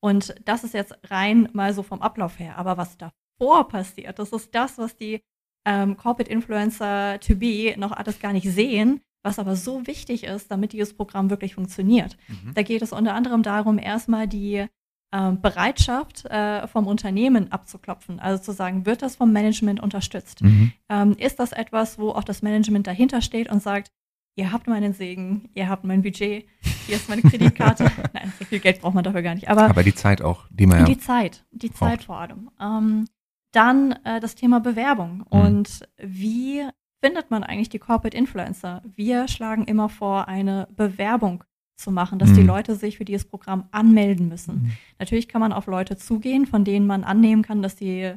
Und 0.00 0.34
das 0.44 0.64
ist 0.64 0.74
jetzt 0.74 0.94
rein 1.04 1.48
mal 1.52 1.72
so 1.72 1.82
vom 1.82 2.02
Ablauf 2.02 2.38
her. 2.38 2.58
Aber 2.58 2.76
was 2.76 2.96
davor 2.98 3.68
passiert, 3.68 4.18
das 4.18 4.32
ist 4.32 4.54
das, 4.54 4.78
was 4.78 4.96
die 4.96 5.22
ähm, 5.66 5.96
Corporate 5.96 6.30
Influencer 6.30 7.18
to 7.20 7.34
be 7.34 7.74
noch 7.76 7.92
alles 7.92 8.20
gar 8.20 8.32
nicht 8.32 8.48
sehen, 8.48 9.00
was 9.24 9.38
aber 9.38 9.56
so 9.56 9.86
wichtig 9.86 10.24
ist, 10.24 10.50
damit 10.50 10.72
dieses 10.72 10.94
Programm 10.94 11.30
wirklich 11.30 11.54
funktioniert. 11.54 12.16
Mhm. 12.28 12.54
Da 12.54 12.62
geht 12.62 12.82
es 12.82 12.92
unter 12.92 13.14
anderem 13.14 13.42
darum, 13.42 13.78
erstmal 13.78 14.28
die 14.28 14.66
ähm, 15.12 15.40
Bereitschaft 15.40 16.24
äh, 16.26 16.66
vom 16.66 16.86
Unternehmen 16.86 17.52
abzuklopfen. 17.52 18.18
Also 18.20 18.42
zu 18.42 18.52
sagen, 18.52 18.86
wird 18.86 19.02
das 19.02 19.16
vom 19.16 19.32
Management 19.32 19.80
unterstützt? 19.80 20.42
Mhm. 20.42 20.72
Ähm, 20.88 21.16
ist 21.18 21.38
das 21.38 21.52
etwas, 21.52 21.98
wo 21.98 22.10
auch 22.10 22.24
das 22.24 22.42
Management 22.42 22.86
dahinter 22.86 23.22
steht 23.22 23.50
und 23.50 23.62
sagt, 23.62 23.90
ihr 24.36 24.52
habt 24.52 24.66
meinen 24.66 24.92
Segen, 24.92 25.48
ihr 25.54 25.68
habt 25.68 25.84
mein 25.84 26.02
Budget, 26.02 26.46
hier 26.86 26.96
ist 26.96 27.08
meine 27.08 27.22
Kreditkarte. 27.22 27.84
Nein, 28.12 28.32
so 28.38 28.44
viel 28.44 28.60
Geld 28.60 28.80
braucht 28.80 28.94
man 28.94 29.04
dafür 29.04 29.22
gar 29.22 29.34
nicht. 29.34 29.48
Aber, 29.48 29.70
Aber 29.70 29.82
die 29.82 29.94
Zeit 29.94 30.22
auch, 30.22 30.44
die 30.50 30.66
man 30.66 30.80
ja 30.80 30.84
Die 30.84 30.98
Zeit, 30.98 31.44
die 31.50 31.68
braucht. 31.68 31.90
Zeit 31.90 32.04
vor 32.04 32.18
allem. 32.18 32.50
Ähm, 32.60 33.06
dann 33.52 33.92
äh, 34.04 34.20
das 34.20 34.34
Thema 34.34 34.60
Bewerbung. 34.60 35.18
Mhm. 35.18 35.24
Und 35.40 35.88
wie 35.98 36.62
findet 37.00 37.30
man 37.30 37.44
eigentlich 37.44 37.70
die 37.70 37.78
Corporate 37.78 38.16
Influencer? 38.16 38.82
Wir 38.94 39.28
schlagen 39.28 39.64
immer 39.64 39.88
vor, 39.88 40.28
eine 40.28 40.68
Bewerbung 40.76 41.44
zu 41.76 41.90
machen, 41.90 42.18
dass 42.18 42.30
mhm. 42.30 42.34
die 42.34 42.42
Leute 42.42 42.74
sich 42.74 42.98
für 42.98 43.04
dieses 43.04 43.26
Programm 43.26 43.68
anmelden 43.70 44.28
müssen. 44.28 44.54
Mhm. 44.54 44.72
Natürlich 44.98 45.28
kann 45.28 45.40
man 45.40 45.52
auf 45.52 45.66
Leute 45.66 45.96
zugehen, 45.96 46.46
von 46.46 46.64
denen 46.64 46.86
man 46.86 47.04
annehmen 47.04 47.42
kann, 47.42 47.62
dass 47.62 47.76
die 47.76 48.14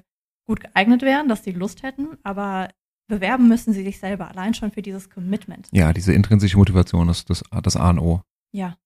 gut 0.48 0.62
geeignet 0.62 1.02
wären, 1.02 1.28
dass 1.28 1.42
die 1.42 1.52
Lust 1.52 1.84
hätten, 1.84 2.18
aber 2.24 2.70
bewerben 3.08 3.48
müssen 3.48 3.74
sie 3.74 3.84
sich 3.84 4.00
selber, 4.00 4.30
allein 4.30 4.54
schon 4.54 4.72
für 4.72 4.82
dieses 4.82 5.10
Commitment. 5.10 5.68
Ja, 5.72 5.94
diese 5.94 6.14
intrinsische 6.14 6.58
Motivation 6.58 7.10
ist 7.10 7.30
das, 7.30 7.44
das 7.64 7.76
A 7.76 7.90
und 7.90 8.00
O. 8.00 8.22
Ja, 8.52 8.78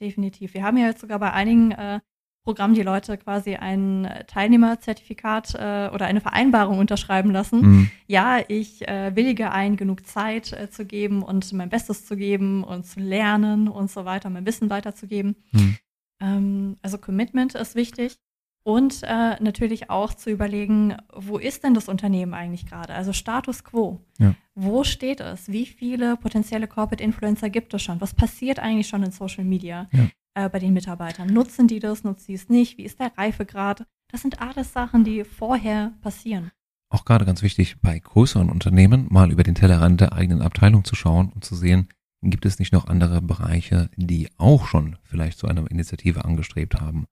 definitiv. 0.00 0.54
Wir 0.54 0.62
haben 0.62 0.76
ja 0.76 0.86
jetzt 0.86 1.00
sogar 1.00 1.18
bei 1.18 1.32
einigen 1.32 1.72
äh, 1.72 2.00
Programm 2.42 2.74
die 2.74 2.82
Leute 2.82 3.18
quasi 3.18 3.56
ein 3.56 4.08
Teilnehmerzertifikat 4.26 5.54
äh, 5.54 5.90
oder 5.92 6.06
eine 6.06 6.20
Vereinbarung 6.20 6.78
unterschreiben 6.78 7.30
lassen. 7.30 7.60
Mhm. 7.60 7.90
Ja, 8.06 8.38
ich 8.48 8.88
äh, 8.88 9.14
willige 9.14 9.50
ein, 9.52 9.76
genug 9.76 10.06
Zeit 10.06 10.52
äh, 10.52 10.70
zu 10.70 10.86
geben 10.86 11.22
und 11.22 11.52
mein 11.52 11.68
Bestes 11.68 12.06
zu 12.06 12.16
geben 12.16 12.64
und 12.64 12.86
zu 12.86 13.00
lernen 13.00 13.68
und 13.68 13.90
so 13.90 14.04
weiter, 14.04 14.30
mein 14.30 14.46
Wissen 14.46 14.70
weiterzugeben. 14.70 15.36
Mhm. 15.52 15.76
Ähm, 16.20 16.76
also 16.82 16.98
Commitment 16.98 17.54
ist 17.54 17.74
wichtig. 17.74 18.16
Und 18.62 19.02
äh, 19.04 19.42
natürlich 19.42 19.88
auch 19.88 20.12
zu 20.12 20.28
überlegen, 20.28 20.94
wo 21.14 21.38
ist 21.38 21.64
denn 21.64 21.72
das 21.72 21.88
Unternehmen 21.88 22.34
eigentlich 22.34 22.66
gerade? 22.66 22.92
Also 22.92 23.14
Status 23.14 23.64
quo. 23.64 24.00
Ja. 24.18 24.34
Wo 24.54 24.84
steht 24.84 25.20
es? 25.20 25.50
Wie 25.50 25.64
viele 25.64 26.18
potenzielle 26.18 26.68
Corporate 26.68 27.02
Influencer 27.02 27.48
gibt 27.48 27.72
es 27.72 27.82
schon? 27.82 28.02
Was 28.02 28.12
passiert 28.12 28.58
eigentlich 28.58 28.86
schon 28.86 29.02
in 29.02 29.12
Social 29.12 29.44
Media? 29.44 29.88
Ja 29.92 30.08
äh, 30.34 30.48
bei 30.48 30.58
den 30.58 30.72
Mitarbeitern? 30.72 31.28
Nutzen 31.28 31.68
die 31.68 31.78
das, 31.78 32.04
nutzen 32.04 32.26
die 32.28 32.34
es 32.34 32.48
nicht? 32.48 32.78
Wie 32.78 32.84
ist 32.84 33.00
der 33.00 33.16
Reifegrad? 33.16 33.86
Das 34.10 34.22
sind 34.22 34.40
alles 34.40 34.72
Sachen, 34.72 35.04
die 35.04 35.24
vorher 35.24 35.92
passieren. 36.00 36.50
Auch 36.92 37.04
gerade 37.04 37.24
ganz 37.24 37.42
wichtig, 37.42 37.80
bei 37.80 37.98
größeren 37.98 38.50
Unternehmen 38.50 39.06
mal 39.10 39.30
über 39.30 39.44
den 39.44 39.54
Tellerrand 39.54 40.00
der 40.00 40.12
eigenen 40.12 40.42
Abteilung 40.42 40.84
zu 40.84 40.96
schauen 40.96 41.30
und 41.32 41.44
zu 41.44 41.54
sehen, 41.54 41.88
gibt 42.22 42.44
es 42.44 42.58
nicht 42.58 42.72
noch 42.72 42.88
andere 42.88 43.22
Bereiche, 43.22 43.90
die 43.96 44.28
auch 44.36 44.66
schon 44.66 44.96
vielleicht 45.04 45.38
zu 45.38 45.46
einer 45.46 45.70
Initiative 45.70 46.24
angestrebt 46.24 46.80
haben 46.80 47.06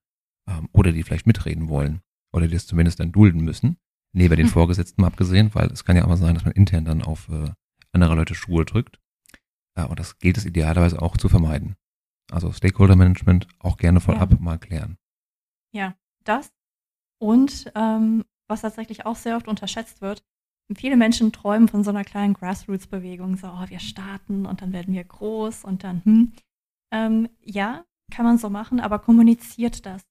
ähm, 0.49 0.69
oder 0.73 0.93
die 0.93 1.03
vielleicht 1.03 1.27
mitreden 1.27 1.69
wollen 1.69 2.03
oder 2.33 2.49
die 2.49 2.57
es 2.57 2.67
zumindest 2.67 3.01
dann 3.01 3.13
dulden 3.13 3.43
müssen, 3.43 3.79
neben 4.13 4.37
den. 4.37 4.49
Vorgesetzten 4.49 5.05
abgesehen, 5.05 5.55
weil 5.55 5.69
es 5.69 5.85
kann 5.85 5.97
ja 5.97 6.05
auch 6.05 6.09
mal 6.09 6.17
sein, 6.17 6.35
dass 6.35 6.45
man 6.45 6.55
intern 6.55 6.85
dann 6.85 7.03
auf 7.03 7.29
äh, 7.29 7.51
andere 7.93 8.17
Leute 8.17 8.35
Schuhe 8.35 8.65
drückt. 8.65 9.01
Ja, 9.77 9.85
und 9.85 10.01
das 10.01 10.19
gilt 10.19 10.37
es 10.37 10.45
idealerweise 10.45 11.01
auch 11.01 11.17
zu 11.17 11.29
vermeiden. 11.29 11.77
Also 12.31 12.53
Stakeholder 12.53 12.97
Management 12.97 13.49
auch 13.59 13.77
gerne 13.77 14.01
vorab 14.01 14.33
ja. 14.33 14.39
mal 14.39 14.59
klären. 14.59 14.99
Ja, 15.73 15.95
das. 16.25 16.53
Und 17.19 17.71
ähm, 17.75 18.25
was 18.49 18.63
tatsächlich 18.63 19.07
auch 19.07 19.17
sehr 19.17 19.37
oft 19.37 19.49
unterschätzt 19.49 20.01
wird, 20.01 20.23
viele 20.77 20.97
Menschen 20.97 21.33
träumen 21.33 21.69
von 21.69 21.85
so 21.85 21.91
einer 21.91 22.05
kleinen 22.05 22.35
Grassroots-Bewegung, 22.35 23.37
so, 23.37 23.49
oh, 23.49 23.69
wir 23.69 23.81
starten 23.81 24.47
und 24.47 24.63
dann 24.63 24.73
werden 24.73 24.95
wir 24.95 25.05
groß 25.05 25.65
und 25.65 25.85
dann, 25.85 26.05
hm. 26.05 26.33
Ähm, 26.91 27.29
ja, 27.43 27.85
kann 28.11 28.25
man 28.25 28.39
so 28.39 28.49
machen, 28.49 28.81
aber 28.81 28.99
kommuniziert 28.99 29.85
das. 29.85 30.03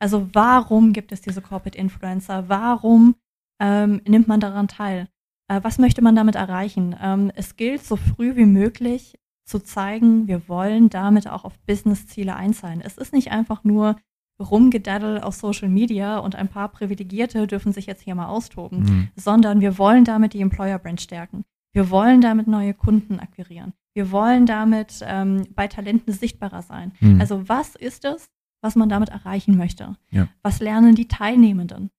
Also 0.00 0.28
warum 0.32 0.92
gibt 0.92 1.12
es 1.12 1.20
diese 1.20 1.40
Corporate 1.40 1.78
Influencer? 1.78 2.48
Warum 2.48 3.14
ähm, 3.60 4.00
nimmt 4.06 4.26
man 4.26 4.40
daran 4.40 4.66
teil? 4.66 5.08
Äh, 5.48 5.60
was 5.62 5.78
möchte 5.78 6.02
man 6.02 6.16
damit 6.16 6.34
erreichen? 6.34 6.96
Ähm, 7.00 7.30
es 7.36 7.56
gilt 7.56 7.84
so 7.84 7.96
früh 7.96 8.34
wie 8.36 8.46
möglich 8.46 9.16
zu 9.44 9.58
zeigen, 9.58 10.26
wir 10.26 10.48
wollen 10.48 10.88
damit 10.90 11.28
auch 11.28 11.44
auf 11.44 11.58
Business-Ziele 11.66 12.34
einzahlen. 12.34 12.80
Es 12.80 12.96
ist 12.96 13.12
nicht 13.12 13.30
einfach 13.30 13.64
nur 13.64 13.96
Rumgedaddel 14.40 15.20
auf 15.20 15.34
Social 15.34 15.68
Media 15.68 16.18
und 16.18 16.34
ein 16.34 16.48
paar 16.48 16.68
Privilegierte 16.68 17.46
dürfen 17.46 17.72
sich 17.72 17.86
jetzt 17.86 18.02
hier 18.02 18.14
mal 18.14 18.26
austoben, 18.26 18.80
mhm. 18.80 19.08
sondern 19.16 19.60
wir 19.60 19.78
wollen 19.78 20.04
damit 20.04 20.32
die 20.32 20.40
Employer-Brand 20.40 21.00
stärken. 21.00 21.44
Wir 21.72 21.90
wollen 21.90 22.20
damit 22.20 22.46
neue 22.46 22.74
Kunden 22.74 23.20
akquirieren. 23.20 23.74
Wir 23.94 24.10
wollen 24.10 24.46
damit 24.46 25.00
ähm, 25.06 25.46
bei 25.54 25.68
Talenten 25.68 26.12
sichtbarer 26.12 26.62
sein. 26.62 26.92
Mhm. 27.00 27.20
Also 27.20 27.48
was 27.48 27.76
ist 27.76 28.04
es, 28.04 28.28
was 28.60 28.74
man 28.74 28.88
damit 28.88 29.10
erreichen 29.10 29.56
möchte? 29.56 29.96
Ja. 30.10 30.28
Was 30.42 30.60
lernen 30.60 30.94
die 30.94 31.06
Teilnehmenden? 31.06 31.90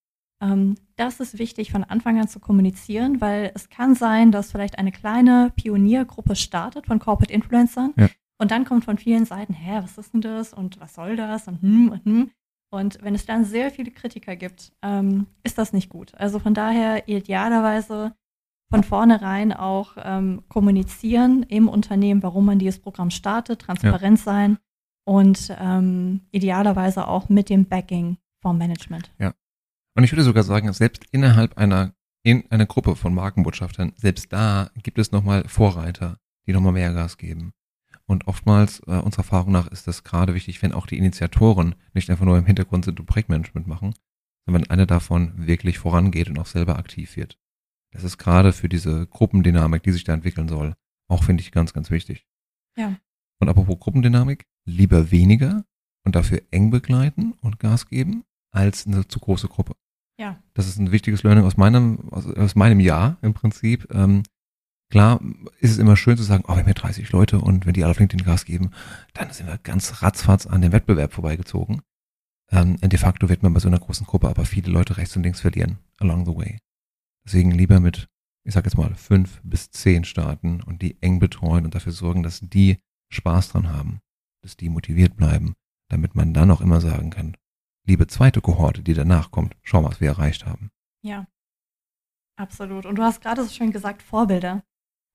Ähm, 0.46 0.76
das 0.96 1.20
ist 1.20 1.38
wichtig 1.38 1.72
von 1.72 1.84
Anfang 1.84 2.20
an 2.20 2.28
zu 2.28 2.40
kommunizieren, 2.40 3.22
weil 3.22 3.52
es 3.56 3.70
kann 3.70 3.96
sein, 3.96 4.32
dass 4.32 4.52
vielleicht 4.52 4.78
eine 4.78 4.92
kleine 4.92 5.52
Pioniergruppe 5.56 6.36
startet 6.36 6.86
von 6.86 7.00
Corporate 7.00 7.34
Influencern 7.34 7.94
ja. 7.98 8.08
und 8.38 8.52
dann 8.52 8.66
kommt 8.66 8.86
von 8.86 8.98
vielen 8.98 9.26
Seiten, 9.26 9.54
hä, 9.54 9.80
was 9.82 9.98
ist 9.98 10.14
denn 10.14 10.22
das 10.22 10.54
und 10.54 10.80
was 10.80 10.94
soll 10.96 11.16
das 11.16 11.48
und 11.48 11.62
hm 11.62 11.90
und 11.90 12.06
hm. 12.06 12.32
Und 12.72 12.98
wenn 13.04 13.16
es 13.16 13.26
dann 13.26 13.46
sehr 13.46 13.72
viele 13.72 13.92
Kritiker 13.92 14.36
gibt, 14.36 14.74
ähm, 14.82 15.28
ist 15.44 15.58
das 15.58 15.72
nicht 15.72 15.90
gut. 15.90 16.14
Also 16.16 16.40
von 16.40 16.54
daher 16.54 17.08
idealerweise 17.08 18.14
von 18.70 18.84
vornherein 18.84 19.54
auch 19.54 19.96
ähm, 20.04 20.44
kommunizieren 20.50 21.44
im 21.44 21.70
Unternehmen, 21.70 22.22
warum 22.22 22.46
man 22.46 22.60
dieses 22.60 22.80
Programm 22.80 23.12
startet, 23.12 23.62
transparent 23.62 24.18
ja. 24.18 24.24
sein 24.24 24.58
und 25.06 25.56
ähm, 25.58 26.22
idealerweise 26.32 27.08
auch 27.08 27.30
mit 27.30 27.50
dem 27.50 27.66
Backing 27.66 28.18
vom 28.42 28.58
Management. 28.58 29.12
Ja. 29.20 29.34
Und 29.96 30.04
ich 30.04 30.12
würde 30.12 30.24
sogar 30.24 30.44
sagen, 30.44 30.72
selbst 30.74 31.06
innerhalb 31.12 31.58
einer, 31.58 31.94
in 32.24 32.50
einer 32.52 32.66
Gruppe 32.66 32.96
von 32.96 33.14
Markenbotschaftern, 33.14 33.94
selbst 33.96 34.32
da 34.34 34.70
gibt 34.84 35.00
es 35.00 35.12
nochmal 35.12 35.48
Vorreiter, 35.48 36.20
die 36.46 36.54
nochmal 36.54 36.74
mehr 36.74 36.94
Gas 36.94 37.18
geben. 37.18 37.54
Und 38.06 38.28
oftmals, 38.28 38.82
äh, 38.88 39.00
unserer 39.00 39.24
Erfahrung 39.24 39.52
nach, 39.52 39.68
ist 39.68 39.88
das 39.88 40.04
gerade 40.04 40.34
wichtig, 40.36 40.62
wenn 40.62 40.74
auch 40.74 40.86
die 40.86 40.98
Initiatoren 40.98 41.76
nicht 41.94 42.10
einfach 42.10 42.26
nur 42.26 42.38
im 42.38 42.46
Hintergrund 42.46 42.86
sind 42.86 43.00
und 43.00 43.06
Projektmanagement 43.08 43.68
machen, 43.68 43.96
sondern 44.46 44.64
wenn 44.64 44.70
einer 44.70 44.86
davon 44.86 45.48
wirklich 45.48 45.80
vorangeht 45.80 46.30
und 46.30 46.38
auch 46.38 46.46
selber 46.46 46.78
aktiv 46.78 47.16
wird. 47.16 47.40
Das 47.92 48.04
ist 48.04 48.18
gerade 48.18 48.52
für 48.52 48.70
diese 48.70 49.08
Gruppendynamik, 49.08 49.82
die 49.82 49.92
sich 49.92 50.04
da 50.04 50.14
entwickeln 50.14 50.50
soll, 50.50 50.76
auch 51.08 51.24
finde 51.24 51.42
ich 51.42 51.52
ganz, 51.52 51.74
ganz 51.74 51.90
wichtig. 51.90 52.28
Ja. 52.78 52.98
Und 53.40 53.50
apropos 53.50 53.80
Gruppendynamik, 53.80 54.46
lieber 54.66 55.12
weniger 55.12 55.66
und 56.04 56.16
dafür 56.16 56.42
eng 56.52 56.70
begleiten 56.70 57.34
und 57.42 57.60
Gas 57.60 57.88
geben, 57.88 58.24
als 58.52 58.86
eine 58.86 59.08
zu 59.08 59.20
große 59.20 59.48
Gruppe. 59.48 59.76
Ja. 60.18 60.42
Das 60.54 60.68
ist 60.68 60.78
ein 60.78 60.92
wichtiges 60.92 61.24
Learning 61.24 61.46
aus 61.46 61.58
meinem, 61.58 62.10
aus, 62.10 62.26
aus 62.26 62.56
meinem 62.56 62.80
Jahr 62.80 63.18
im 63.22 63.34
Prinzip. 63.34 63.88
Ähm, 63.94 64.24
klar 64.90 65.20
ist 65.60 65.72
es 65.72 65.78
immer 65.78 65.98
schön 65.98 66.18
zu 66.18 66.24
sagen, 66.24 66.44
oh, 66.48 66.54
wir 66.54 66.60
haben 66.60 66.68
ja 66.68 66.74
30 66.74 67.12
Leute 67.12 67.40
und 67.40 67.66
wenn 67.66 67.74
die 67.74 67.84
alle 67.84 67.92
auf 67.92 68.00
LinkedIn 68.00 68.26
Gas 68.26 68.46
geben, 68.46 68.72
dann 69.14 69.32
sind 69.32 69.48
wir 69.48 69.58
ganz 69.58 70.02
ratzfatz 70.02 70.46
an 70.46 70.62
dem 70.62 70.72
Wettbewerb 70.72 71.14
vorbeigezogen. 71.14 71.82
Ähm, 72.52 72.78
de 72.78 73.00
facto 73.00 73.28
wird 73.28 73.44
man 73.44 73.54
bei 73.54 73.60
so 73.60 73.68
einer 73.68 73.80
großen 73.80 74.06
Gruppe 74.06 74.30
aber 74.30 74.46
viele 74.46 74.72
Leute 74.72 74.98
rechts 74.98 75.16
und 75.16 75.24
links 75.24 75.42
verlieren 75.42 75.80
along 75.98 76.26
the 76.26 76.36
way. 76.36 76.60
Deswegen 77.26 77.52
lieber 77.52 77.80
mit, 77.80 78.08
ich 78.44 78.54
sag 78.54 78.66
jetzt 78.66 78.78
mal, 78.78 78.94
fünf 78.96 79.42
bis 79.44 79.72
zehn 79.72 80.04
starten 80.04 80.62
und 80.62 80.82
die 80.82 81.02
eng 81.02 81.20
betreuen 81.20 81.66
und 81.66 81.76
dafür 81.76 81.92
sorgen, 81.92 82.24
dass 82.24 82.40
die 82.42 82.78
Spaß 83.12 83.50
dran 83.50 83.70
haben, 83.70 84.00
dass 84.42 84.56
die 84.58 84.70
motiviert 84.70 85.16
bleiben, 85.16 85.56
damit 85.90 86.16
man 86.16 86.34
dann 86.34 86.52
auch 86.52 86.62
immer 86.62 86.82
sagen 86.82 87.10
kann, 87.10 87.36
liebe 87.86 88.08
zweite 88.08 88.42
Kohorte, 88.42 88.84
die 88.84 88.94
danach 88.94 89.32
kommt, 89.32 89.56
schau 89.64 89.82
mal, 89.82 89.90
was 89.90 90.02
wir 90.02 90.10
erreicht 90.10 90.46
haben. 90.46 90.72
Ja, 91.04 91.28
absolut. 92.36 92.86
Und 92.86 92.96
du 92.96 93.04
hast 93.04 93.22
gerade 93.22 93.44
so 93.44 93.50
schön 93.50 93.72
gesagt, 93.72 94.02
Vorbilder. 94.02 94.64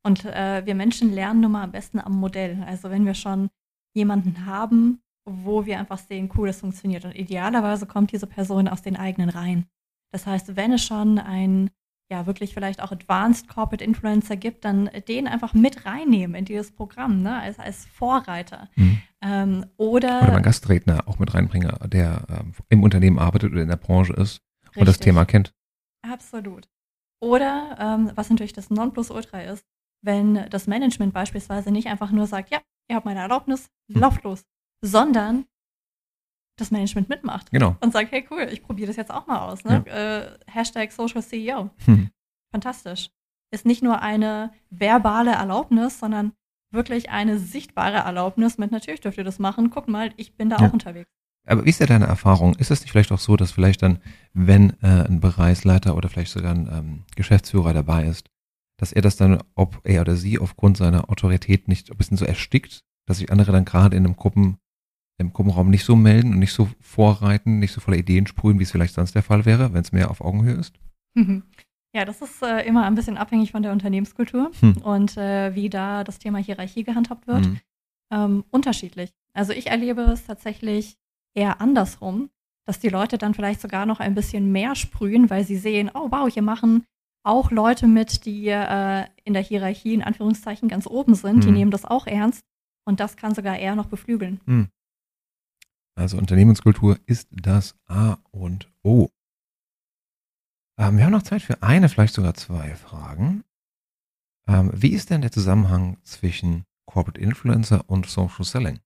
Und 0.03 0.25
äh, 0.25 0.65
wir 0.65 0.75
Menschen 0.75 1.13
lernen 1.13 1.41
nun 1.41 1.53
mal 1.53 1.65
am 1.65 1.73
besten 1.73 1.99
am 1.99 2.19
Modell. 2.19 2.63
Also 2.67 2.91
wenn 2.91 3.05
wir 3.05 3.15
schon 3.15 3.51
jemanden 3.95 4.47
haben, 4.47 5.03
wo 5.29 5.67
wir 5.67 5.79
einfach 5.79 5.99
sehen, 5.99 6.31
cool, 6.37 6.49
das 6.49 6.61
funktioniert. 6.61 7.05
Und 7.05 7.15
idealerweise 7.15 7.87
kommt 7.87 8.13
diese 8.13 8.27
Person 8.27 8.69
aus 8.69 8.83
den 8.83 8.97
eigenen 8.97 9.29
Reihen. 9.29 9.67
Das 10.13 10.27
heißt, 10.27 10.57
wenn 10.57 10.73
es 10.73 10.85
schon 10.85 11.19
ein 11.19 11.71
ja 12.11 12.27
wirklich 12.27 12.53
vielleicht 12.53 12.83
auch 12.83 12.91
Advanced 12.91 13.49
Corporate 13.49 13.85
Influencer 13.85 14.37
gibt, 14.37 14.65
dann 14.65 14.91
den 15.07 15.29
einfach 15.29 15.55
mit 15.55 15.87
reinnehmen 15.87 16.35
in 16.35 16.45
dieses 16.45 16.73
Programm, 16.73 17.23
ne, 17.23 17.41
als, 17.41 17.59
als 17.59 17.87
Vorreiter. 17.87 18.69
Mhm. 18.75 19.01
Ähm, 19.23 19.67
oder, 19.77 20.23
oder 20.23 20.35
einen 20.35 20.43
Gastredner 20.43 21.07
auch 21.07 21.19
mit 21.19 21.35
reinbringen, 21.35 21.71
der 21.89 22.25
ähm, 22.29 22.53
im 22.69 22.83
Unternehmen 22.83 23.19
arbeitet 23.19 23.53
oder 23.53 23.63
in 23.63 23.69
der 23.69 23.77
Branche 23.77 24.15
ist 24.15 24.41
richtig. 24.65 24.81
und 24.81 24.89
das 24.89 24.99
Thema 24.99 25.25
kennt. 25.27 25.55
Absolut. 26.03 26.69
Oder 27.21 27.77
ähm, 27.79 28.13
was 28.15 28.31
natürlich 28.31 28.55
das 28.55 28.71
Nonplusultra 28.71 29.43
ist, 29.43 29.67
wenn 30.03 30.49
das 30.49 30.67
Management 30.67 31.13
beispielsweise 31.13 31.71
nicht 31.71 31.89
einfach 31.89 32.11
nur 32.11 32.27
sagt, 32.27 32.51
ja, 32.51 32.61
ihr 32.89 32.97
habt 32.97 33.05
meine 33.05 33.21
Erlaubnis, 33.21 33.71
hm. 33.93 34.01
lauft 34.01 34.25
los, 34.25 34.45
sondern 34.81 35.45
das 36.57 36.71
Management 36.71 37.09
mitmacht. 37.09 37.51
Genau. 37.51 37.77
Und 37.81 37.93
sagt, 37.93 38.13
hey 38.13 38.27
cool, 38.31 38.49
ich 38.51 38.63
probiere 38.63 38.89
das 38.89 38.97
jetzt 38.97 39.11
auch 39.11 39.27
mal 39.27 39.41
aus. 39.41 39.65
Ne? 39.65 39.85
Ja. 39.87 39.93
Äh, 39.93 40.39
Hashtag 40.47 40.93
Social 40.93 41.23
CEO. 41.23 41.71
Hm. 41.85 42.11
Fantastisch. 42.53 43.11
Ist 43.53 43.67
nicht 43.67 43.83
nur 43.83 44.01
eine 44.01 44.53
verbale 44.71 45.33
Erlaubnis, 45.33 45.99
sondern 45.99 46.33
wirklich 46.71 47.11
eine 47.11 47.39
sichtbare 47.39 47.99
Erlaubnis 47.99 48.59
mit, 48.59 48.71
natürlich 48.73 49.01
dürft 49.01 49.19
ihr 49.19 49.25
das 49.25 49.39
machen, 49.39 49.71
guck 49.71 49.89
mal, 49.89 50.13
ich 50.17 50.35
bin 50.35 50.51
da 50.51 50.59
ja. 50.59 50.69
auch 50.69 50.73
unterwegs. 50.73 51.11
Aber 51.47 51.65
wie 51.65 51.71
ist 51.71 51.81
ja 51.81 51.87
deine 51.87 52.07
Erfahrung? 52.07 52.55
Ist 52.57 52.71
es 52.71 52.83
nicht 52.83 52.93
vielleicht 52.93 53.13
auch 53.13 53.19
so, 53.19 53.37
dass 53.37 53.53
vielleicht 53.53 53.83
dann, 53.83 53.99
wenn 54.35 54.71
äh, 54.83 55.07
ein 55.07 55.21
Bereichsleiter 55.21 55.97
oder 55.97 56.09
vielleicht 56.09 56.33
sogar 56.33 56.55
ein 56.55 56.69
ähm, 56.71 57.03
Geschäftsführer 57.17 57.73
dabei 57.73 58.05
ist, 58.05 58.29
dass 58.77 58.93
er 58.93 59.03
das 59.03 59.17
dann, 59.17 59.43
ob 59.55 59.81
er 59.85 60.03
oder 60.03 60.17
sie 60.17 60.39
aufgrund 60.39 60.77
seiner 60.77 61.11
Autorität 61.11 61.67
nicht 61.67 61.91
ein 61.91 61.97
bisschen 61.97 62.17
so 62.17 62.25
erstickt, 62.25 62.81
dass 63.07 63.19
sich 63.19 63.33
andere 63.33 63.53
dann 63.53 63.65
gerade 63.65 63.97
in 63.97 64.05
einem 64.05 64.17
Gruppen 64.17 64.59
im 65.19 65.33
Gruppenraum 65.33 65.69
nicht 65.69 65.85
so 65.85 65.97
melden 65.97 66.33
und 66.33 66.39
nicht 66.39 66.53
so 66.53 66.69
vorreiten, 66.81 67.59
nicht 67.59 67.73
so 67.73 67.81
voller 67.81 67.99
Ideen 67.99 68.27
sprühen, 68.27 68.59
wie 68.59 68.63
es 68.63 68.71
vielleicht 68.71 68.95
sonst 68.95 69.15
der 69.15 69.23
Fall 69.23 69.45
wäre, 69.45 69.73
wenn 69.75 69.83
es 69.83 69.93
mehr 69.93 70.11
auf 70.11 70.21
Augenhöhe 70.21 70.55
ist? 70.55 70.75
Ja, 71.93 72.05
das 72.05 72.23
ist 72.23 72.43
äh, 72.43 72.65
immer 72.67 72.85
ein 72.85 72.95
bisschen 72.95 73.17
abhängig 73.17 73.51
von 73.51 73.63
der 73.63 73.73
Unternehmenskultur 73.73 74.53
hm. 74.61 74.77
und 74.79 75.17
äh, 75.17 75.55
wie 75.55 75.69
da 75.69 76.05
das 76.05 76.19
Thema 76.19 76.39
Hierarchie 76.39 76.85
gehandhabt 76.85 77.27
wird. 77.27 77.47
Hm. 77.47 77.61
Ähm, 78.13 78.45
unterschiedlich. 78.51 79.13
Also 79.33 79.53
ich 79.53 79.69
erlebe 79.69 80.03
es 80.03 80.25
tatsächlich 80.25 80.97
eher 81.35 81.61
andersrum, 81.61 82.31
dass 82.67 82.79
die 82.79 82.89
Leute 82.89 83.19
dann 83.19 83.35
vielleicht 83.35 83.61
sogar 83.61 83.87
noch 83.87 84.01
ein 84.01 84.15
bisschen 84.15 84.53
mehr 84.53 84.75
sprühen, 84.77 85.31
weil 85.31 85.45
sie 85.45 85.57
sehen, 85.57 85.91
oh 85.93 86.09
wow, 86.11 86.33
hier 86.33 86.43
machen 86.43 86.85
auch 87.23 87.51
Leute 87.51 87.87
mit, 87.87 88.25
die 88.25 88.49
äh, 88.49 89.05
in 89.25 89.35
der 89.35 89.43
Hierarchie 89.43 89.95
in 89.95 90.03
Anführungszeichen 90.03 90.69
ganz 90.69 90.87
oben 90.87 91.15
sind, 91.15 91.35
hm. 91.35 91.41
die 91.41 91.51
nehmen 91.51 91.71
das 91.71 91.85
auch 91.85 92.07
ernst 92.07 92.45
und 92.85 93.01
das 93.01 93.17
kann 93.17 93.35
sogar 93.35 93.59
eher 93.59 93.75
noch 93.75 93.87
beflügeln. 93.87 94.41
Hm. 94.47 94.69
Also 95.97 96.17
Unternehmenskultur 96.17 96.99
ist 97.07 97.29
das 97.31 97.77
A 97.87 98.17
und 98.31 98.71
O. 98.83 99.09
Ähm, 100.81 100.97
wir 100.97 101.05
haben 101.05 101.13
noch 101.13 101.23
Zeit 101.23 101.43
für 101.43 101.63
eine, 101.63 101.91
vielleicht 101.91 102.15
sogar 102.15 102.33
zwei 102.33 102.75
Fragen. 102.75 103.45
Ähm, 104.49 104.71
wie 104.75 104.93
ist 104.95 105.11
denn 105.11 105.21
der 105.21 105.31
Zusammenhang 105.31 105.99
zwischen 106.05 106.65
Corporate 106.87 107.21
Influencer 107.21 107.85
und 107.87 108.07
Social 108.07 108.47
Selling? 108.47 108.81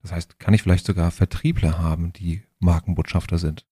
Das 0.00 0.12
heißt, 0.12 0.38
kann 0.38 0.54
ich 0.54 0.62
vielleicht 0.62 0.86
sogar 0.86 1.10
Vertriebler 1.10 1.78
haben, 1.78 2.14
die 2.14 2.42
Markenbotschafter 2.60 3.36
sind? 3.36 3.66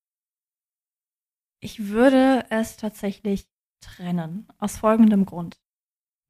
Ich 1.60 1.88
würde 1.88 2.44
es 2.50 2.76
tatsächlich 2.76 3.48
trennen, 3.80 4.48
aus 4.58 4.76
folgendem 4.76 5.24
Grund. 5.24 5.58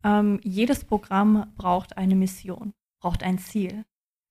Ähm, 0.05 0.39
jedes 0.45 0.85
Programm 0.85 1.53
braucht 1.57 1.97
eine 1.97 2.15
Mission, 2.15 2.73
braucht 3.01 3.25
ein 3.25 3.39
Ziel. 3.39 3.85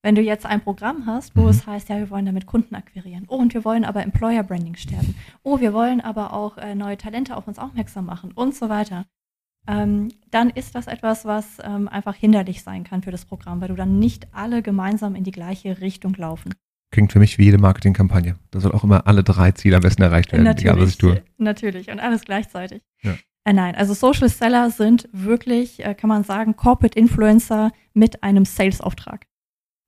Wenn 0.04 0.16
du 0.16 0.22
jetzt 0.22 0.46
ein 0.46 0.62
Programm 0.62 1.06
hast, 1.06 1.36
wo 1.36 1.44
mhm. 1.44 1.50
es 1.50 1.68
heißt, 1.68 1.90
ja, 1.90 1.98
wir 1.98 2.10
wollen 2.10 2.26
damit 2.26 2.48
Kunden 2.48 2.76
akquirieren. 2.76 3.26
Oh, 3.28 3.38
und 3.38 3.54
wir 3.54 3.64
wollen 3.64 3.86
aber 3.86 4.02
Employer 4.02 4.44
Branding 4.44 4.76
stärken. 4.76 5.16
Oh, 5.44 5.60
wir 5.60 5.74
wollen 5.74 6.02
aber 6.02 6.34
auch 6.34 6.58
äh, 6.58 6.74
neue 6.74 6.98
Talente 6.98 7.38
auf 7.38 7.48
uns 7.48 7.60
aufmerksam 7.60 8.06
machen 8.06 8.32
und 8.32 8.56
so 8.56 8.70
weiter. 8.70 9.06
Ähm, 9.68 10.10
dann 10.32 10.50
ist 10.50 10.74
das 10.74 10.88
etwas, 10.88 11.26
was 11.26 11.60
ähm, 11.64 11.88
einfach 11.88 12.16
hinderlich 12.16 12.64
sein 12.64 12.84
kann 12.84 13.04
für 13.04 13.12
das 13.12 13.26
Programm, 13.26 13.62
weil 13.62 13.68
du 13.68 13.76
dann 13.76 14.00
nicht 14.00 14.28
alle 14.34 14.64
gemeinsam 14.64 15.14
in 15.14 15.24
die 15.24 15.32
gleiche 15.32 15.82
Richtung 15.82 16.16
laufen. 16.16 16.56
Klingt 16.92 17.12
für 17.14 17.20
mich 17.20 17.38
wie 17.38 17.46
jede 17.46 17.60
Marketingkampagne. 17.60 18.38
Da 18.50 18.60
soll 18.60 18.72
auch 18.72 18.84
immer 18.84 19.06
alle 19.06 19.24
drei 19.24 19.52
Ziele 19.52 19.76
am 19.76 19.84
besten 19.84 20.02
erreicht 20.02 20.32
werden, 20.32 20.44
natürlich, 20.44 20.66
egal 20.66 20.82
was 20.82 20.90
ich 20.90 20.98
tue. 20.98 21.24
Natürlich 21.38 21.92
und 21.92 22.00
alles 22.00 22.24
gleichzeitig. 22.24 22.82
Ja. 23.02 23.16
Äh, 23.46 23.54
nein, 23.54 23.76
also 23.76 23.94
Social 23.94 24.30
Seller 24.30 24.72
sind 24.72 25.08
wirklich, 25.12 25.86
äh, 25.86 25.94
kann 25.94 26.10
man 26.10 26.24
sagen, 26.24 26.56
Corporate 26.56 26.98
Influencer 26.98 27.72
mit 27.94 28.24
einem 28.24 28.46
Sales-Auftrag. 28.46 29.28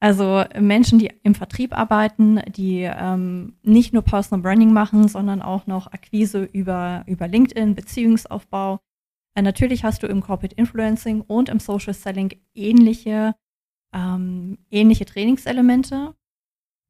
Also 0.04 0.44
Menschen, 0.60 1.00
die 1.00 1.12
im 1.24 1.34
Vertrieb 1.34 1.72
arbeiten, 1.72 2.42
die 2.58 2.82
ähm, 2.82 3.54
nicht 3.63 3.94
nur 3.94 4.02
Personal 4.02 4.42
Branding 4.42 4.74
machen, 4.74 5.08
sondern 5.08 5.42
auch 5.42 5.66
noch 5.66 5.88
Akquise 5.94 6.44
über, 6.44 7.06
über 7.08 7.30
LinkedIn, 7.30 7.74
Beziehungsaufbau. 7.74 8.82
Äh, 9.34 9.44
natürlich 9.44 9.86
hast 9.86 10.04
du 10.04 10.08
im 10.08 10.20
Corporate 10.20 10.58
Influencing 10.58 11.22
und 11.22 11.48
im 11.48 11.60
Social 11.60 11.94
Selling 11.94 12.36
ähnliche, 12.54 13.34
ähm, 13.96 14.58
ähnliche 14.70 15.06
Trainingselemente. 15.06 16.13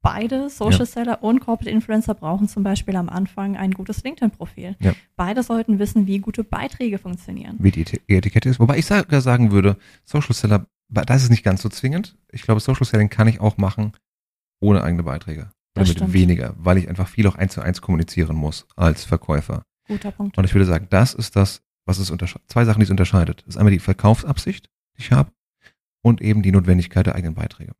Beide, 0.02 0.50
Social 0.50 0.80
ja. 0.80 0.86
Seller 0.88 1.24
und 1.24 1.40
Corporate 1.40 1.70
Influencer, 1.70 2.16
brauchen 2.16 2.48
zum 2.48 2.64
Beispiel 2.64 2.96
am 2.96 3.10
Anfang 3.10 3.56
ein 3.58 3.74
gutes 3.74 4.04
LinkedIn-Profil. 4.04 4.76
Ja. 4.80 4.94
Beide 5.16 5.44
sollten 5.44 5.78
wissen, 5.78 6.08
wie 6.08 6.18
gute 6.18 6.44
Beiträge 6.44 6.98
funktionionieren. 6.98 7.58
Wie 7.60 7.70
die 7.70 7.86
Etikette 8.08 8.50
ist. 8.50 8.60
Wobei 8.60 8.80
ich 8.80 8.88
sagen 8.88 9.52
würde, 9.52 9.78
Social 10.04 10.34
Seller 10.34 10.66
das 10.94 11.24
ist 11.24 11.30
nicht 11.30 11.44
ganz 11.44 11.62
so 11.62 11.70
zwingend. 11.70 12.18
Ich 12.32 12.44
glaube, 12.44 12.62
Social 12.62 12.86
Selling 12.86 13.10
kann 13.10 13.28
ich 13.28 13.40
auch 13.40 13.58
machen 13.58 13.94
ohne 14.60 14.84
eigene 14.84 15.04
Beiträge. 15.04 15.52
Oder 15.76 15.88
mit 15.88 15.98
stimmt. 15.98 16.14
weniger, 16.14 16.54
weil 16.58 16.78
ich 16.78 16.88
einfach 16.88 17.08
viel 17.08 17.28
auch 17.28 17.36
eins 17.36 17.54
zu 17.54 17.62
eins 17.62 17.82
kommunizieren 17.82 18.36
muss 18.36 18.68
als 18.76 19.04
Verkäufer. 19.04 19.64
Guter 19.88 20.12
Punkt. 20.12 20.38
Und 20.38 20.46
ich 20.46 20.54
würde 20.54 20.66
sagen, 20.66 20.88
das 20.90 21.14
ist 21.14 21.36
das, 21.36 21.62
was 21.86 21.98
es 21.98 22.12
unterscheidet. 22.12 22.50
Zwei 22.50 22.64
Sachen, 22.66 22.80
die 22.80 22.86
es 22.86 22.92
unterscheidet. 22.92 23.42
Das 23.42 23.56
ist 23.56 23.58
einmal 23.58 23.72
die 23.74 23.80
Verkaufsabsicht, 23.80 24.70
die 24.96 25.02
ich 25.02 25.12
habe, 25.12 25.32
und 26.02 26.22
eben 26.22 26.44
die 26.44 26.52
Notwendigkeit 26.52 27.06
der 27.06 27.16
eigenen 27.16 27.36
Beiträge. 27.36 27.74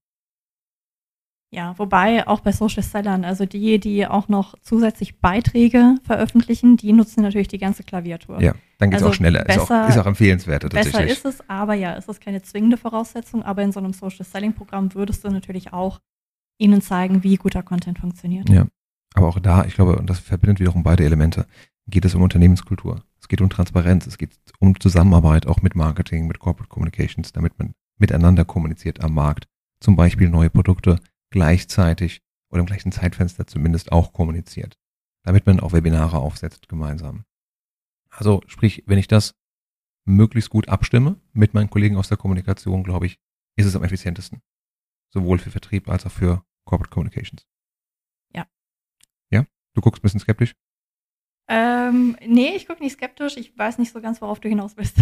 Ja, 1.54 1.78
wobei 1.78 2.28
auch 2.28 2.40
bei 2.40 2.52
Social 2.52 2.82
Sellern, 2.82 3.24
also 3.24 3.46
die, 3.46 3.80
die 3.80 4.08
auch 4.08 4.28
noch 4.28 4.56
zusätzlich 4.64 5.20
Beiträge 5.20 5.98
veröffentlichen, 6.04 6.78
die 6.78 6.94
nutzen 6.94 7.22
natürlich 7.22 7.48
die 7.48 7.60
ganze 7.60 7.84
Klaviatur. 7.84 8.42
Ja, 8.42 8.56
dann 8.80 8.90
geht 8.90 8.98
es 8.98 9.04
also 9.04 9.12
auch 9.12 9.16
schneller. 9.16 9.44
Besser, 9.44 9.62
ist, 9.62 9.72
auch, 9.72 9.90
ist 9.90 9.98
auch 10.00 10.06
empfehlenswerter 10.08 10.70
tatsächlich. 10.70 11.10
Besser 11.10 11.30
ist 11.30 11.42
es, 11.42 11.50
aber 11.50 11.76
ja, 11.76 11.96
es 11.96 12.08
ist 12.08 12.22
keine 12.22 12.42
zwingende 12.42 12.78
Voraussetzung, 12.78 13.44
aber 13.44 13.62
in 13.62 13.72
so 13.72 13.80
einem 13.80 13.94
Social 13.94 14.26
Selling 14.26 14.54
Programm 14.54 14.96
würdest 14.96 15.24
du 15.24 15.30
natürlich 15.30 15.74
auch 15.74 16.00
ihnen 16.58 16.82
zeigen, 16.82 17.22
wie 17.22 17.36
guter 17.36 17.62
Content 17.62 18.00
funktioniert. 18.00 18.50
Ja, 18.50 18.66
aber 19.14 19.28
auch 19.28 19.38
da, 19.38 19.64
ich 19.66 19.76
glaube, 19.76 19.98
und 19.98 20.10
das 20.10 20.20
verbindet 20.20 20.60
wiederum 20.60 20.82
beide 20.82 21.06
Elemente, 21.06 21.46
geht 21.88 22.04
es 22.04 22.16
um 22.16 22.24
Unternehmenskultur. 22.24 23.04
Es 23.22 23.28
geht 23.28 23.42
um 23.42 23.52
Transparenz, 23.52 24.08
es 24.08 24.18
geht 24.18 24.32
um 24.60 24.80
Zusammenarbeit 24.80 25.46
auch 25.46 25.62
mit 25.62 25.76
Marketing, 25.76 26.26
mit 26.26 26.40
Corporate 26.40 26.70
Communications, 26.70 27.32
damit 27.32 27.60
man 27.60 27.76
miteinander 28.00 28.44
kommuniziert 28.44 29.04
am 29.04 29.14
Markt. 29.14 29.48
Zum 29.80 29.96
Beispiel 29.96 30.30
neue 30.30 30.50
Produkte, 30.50 31.00
gleichzeitig 31.34 32.22
oder 32.52 32.60
im 32.60 32.68
gleichen 32.68 32.92
Zeitfenster 32.92 33.48
zumindest 33.48 33.92
auch 33.92 34.14
kommuniziert, 34.14 34.78
damit 35.24 35.48
man 35.48 35.60
auch 35.60 35.74
Webinare 35.74 36.20
aufsetzt 36.20 36.70
gemeinsam. 36.70 37.26
Also 38.12 38.42
sprich, 38.46 38.84
wenn 38.86 39.00
ich 39.00 39.08
das 39.08 39.34
möglichst 40.06 40.52
gut 40.52 40.70
abstimme 40.70 41.20
mit 41.34 41.56
meinen 41.56 41.72
Kollegen 41.72 41.98
aus 41.98 42.08
der 42.08 42.18
Kommunikation, 42.18 42.84
glaube 42.84 43.08
ich, 43.08 43.18
ist 43.56 43.66
es 43.66 43.76
am 43.76 43.84
effizientesten. 43.84 44.44
Sowohl 45.10 45.40
für 45.40 45.50
Vertrieb 45.50 45.90
als 45.90 46.06
auch 46.06 46.12
für 46.12 46.46
Corporate 46.66 46.94
Communications. 46.94 47.48
Ja. 48.32 48.46
Ja? 49.32 49.48
Du 49.74 49.82
guckst 49.82 50.02
ein 50.02 50.04
bisschen 50.04 50.20
skeptisch? 50.20 50.54
Ähm, 51.48 52.16
nee, 52.24 52.56
ich 52.56 52.68
gucke 52.68 52.84
nicht 52.84 52.94
skeptisch. 52.94 53.38
Ich 53.38 53.58
weiß 53.58 53.80
nicht 53.80 53.92
so 53.92 54.02
ganz, 54.02 54.22
worauf 54.22 54.40
du 54.40 54.50
hinaus 54.50 54.76
bist. 54.76 54.98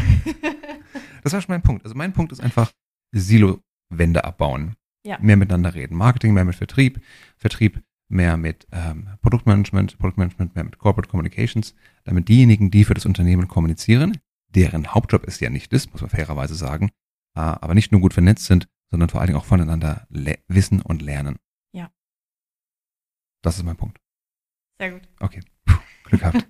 das 1.24 1.34
war 1.34 1.42
schon 1.42 1.52
mein 1.52 1.62
Punkt. 1.62 1.84
Also 1.84 1.96
mein 1.96 2.14
Punkt 2.14 2.32
ist 2.32 2.40
einfach 2.40 2.72
Silo-Wände 3.12 4.24
abbauen. 4.24 4.78
Ja. 5.04 5.18
Mehr 5.20 5.38
miteinander 5.38 5.74
reden. 5.74 5.98
Marketing 5.98 6.34
mehr 6.34 6.46
mit 6.46 6.56
Vertrieb, 6.56 7.02
Vertrieb 7.38 7.82
mehr 8.08 8.38
mit 8.38 8.68
ähm, 8.72 9.08
Produktmanagement, 9.22 9.98
Produktmanagement 9.98 10.54
mehr 10.56 10.64
mit 10.64 10.78
Corporate 10.78 11.10
Communications, 11.10 11.74
damit 12.04 12.28
diejenigen, 12.28 12.70
die 12.70 12.84
für 12.84 12.94
das 12.94 13.06
Unternehmen 13.06 13.48
kommunizieren, 13.48 14.18
deren 14.50 14.94
Hauptjob 14.94 15.26
es 15.28 15.40
ja 15.40 15.50
nicht 15.50 15.74
ist, 15.74 15.92
muss 15.92 16.02
man 16.02 16.10
fairerweise 16.10 16.56
sagen, 16.56 16.90
äh, 17.36 17.40
aber 17.40 17.74
nicht 17.74 17.92
nur 17.92 18.02
gut 18.02 18.14
vernetzt 18.14 18.46
sind, 18.46 18.68
sondern 18.92 19.10
vor 19.10 19.22
allen 19.22 19.28
Dingen 19.28 19.40
auch 19.40 19.46
voneinander 19.46 20.06
wissen 20.48 20.82
und 20.82 21.02
lernen. 21.02 21.38
Ja. 21.72 21.90
Das 23.42 23.58
ist 23.58 23.64
mein 23.64 23.78
Punkt. 23.78 24.00
Sehr 24.80 24.92
gut. 24.92 25.08
Okay, 25.20 25.42
Puh, 25.66 25.78
Glück 26.04 26.22
gehabt. 26.22 26.48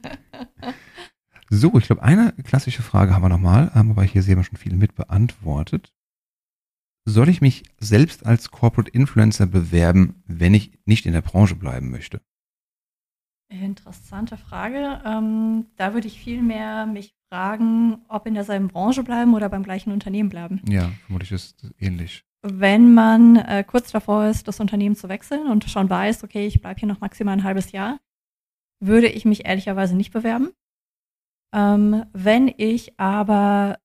so, 1.50 1.78
ich 1.78 1.86
glaube, 1.86 2.02
eine 2.02 2.34
klassische 2.44 2.82
Frage 2.82 3.14
haben 3.14 3.22
wir 3.22 3.30
nochmal, 3.30 3.72
ähm, 3.76 3.92
aber 3.92 4.04
hier 4.04 4.24
sehen 4.24 4.38
wir 4.38 4.44
schon 4.44 4.58
viele 4.58 4.78
mit 4.78 4.96
beantwortet. 4.96 5.94
Soll 7.06 7.30
ich 7.30 7.42
mich 7.42 7.64
selbst 7.80 8.26
als 8.26 8.52
Corporate 8.52 8.92
Influencer 8.92 9.48
bewerben, 9.48 10.24
wenn 10.28 10.54
ich 10.54 10.72
nicht 10.86 11.06
in 11.06 11.14
der 11.14 11.22
Branche 11.22 11.56
bleiben 11.56 11.90
möchte? 11.90 12.22
Interessante 13.50 14.38
Frage. 14.38 15.02
Ähm, 15.04 15.66
da 15.76 15.94
würde 15.94 16.08
ich 16.08 16.20
viel 16.20 16.42
mehr 16.42 16.86
mich 16.86 17.14
fragen, 17.30 18.06
ob 18.08 18.28
in 18.28 18.34
derselben 18.34 18.68
Branche 18.68 19.04
bleiben 19.04 19.34
oder 19.34 19.50
beim 19.50 19.64
gleichen 19.64 19.92
Unternehmen 19.92 20.30
bleiben. 20.30 20.62
Ja, 20.70 20.92
vermutlich 21.06 21.32
ist 21.32 21.64
es 21.64 21.74
ähnlich. 21.80 22.24
Wenn 22.44 22.94
man 22.94 23.36
äh, 23.36 23.64
kurz 23.68 23.92
davor 23.92 24.28
ist, 24.28 24.48
das 24.48 24.60
Unternehmen 24.60 24.96
zu 24.96 25.10
wechseln 25.10 25.48
und 25.48 25.66
schon 25.66 25.90
weiß, 25.90 26.24
okay, 26.24 26.48
ich 26.48 26.62
bleibe 26.62 26.80
hier 26.80 26.88
noch 26.88 27.02
maximal 27.02 27.36
ein 27.36 27.44
halbes 27.44 27.72
Jahr, 27.72 28.00
würde 28.80 29.08
ich 29.08 29.26
mich 29.26 29.46
ehrlicherweise 29.46 29.96
nicht 29.96 30.12
bewerben. 30.12 30.52
Ähm, 31.54 32.06
wenn 32.14 32.48
ich 32.48 33.00
aber 33.00 33.80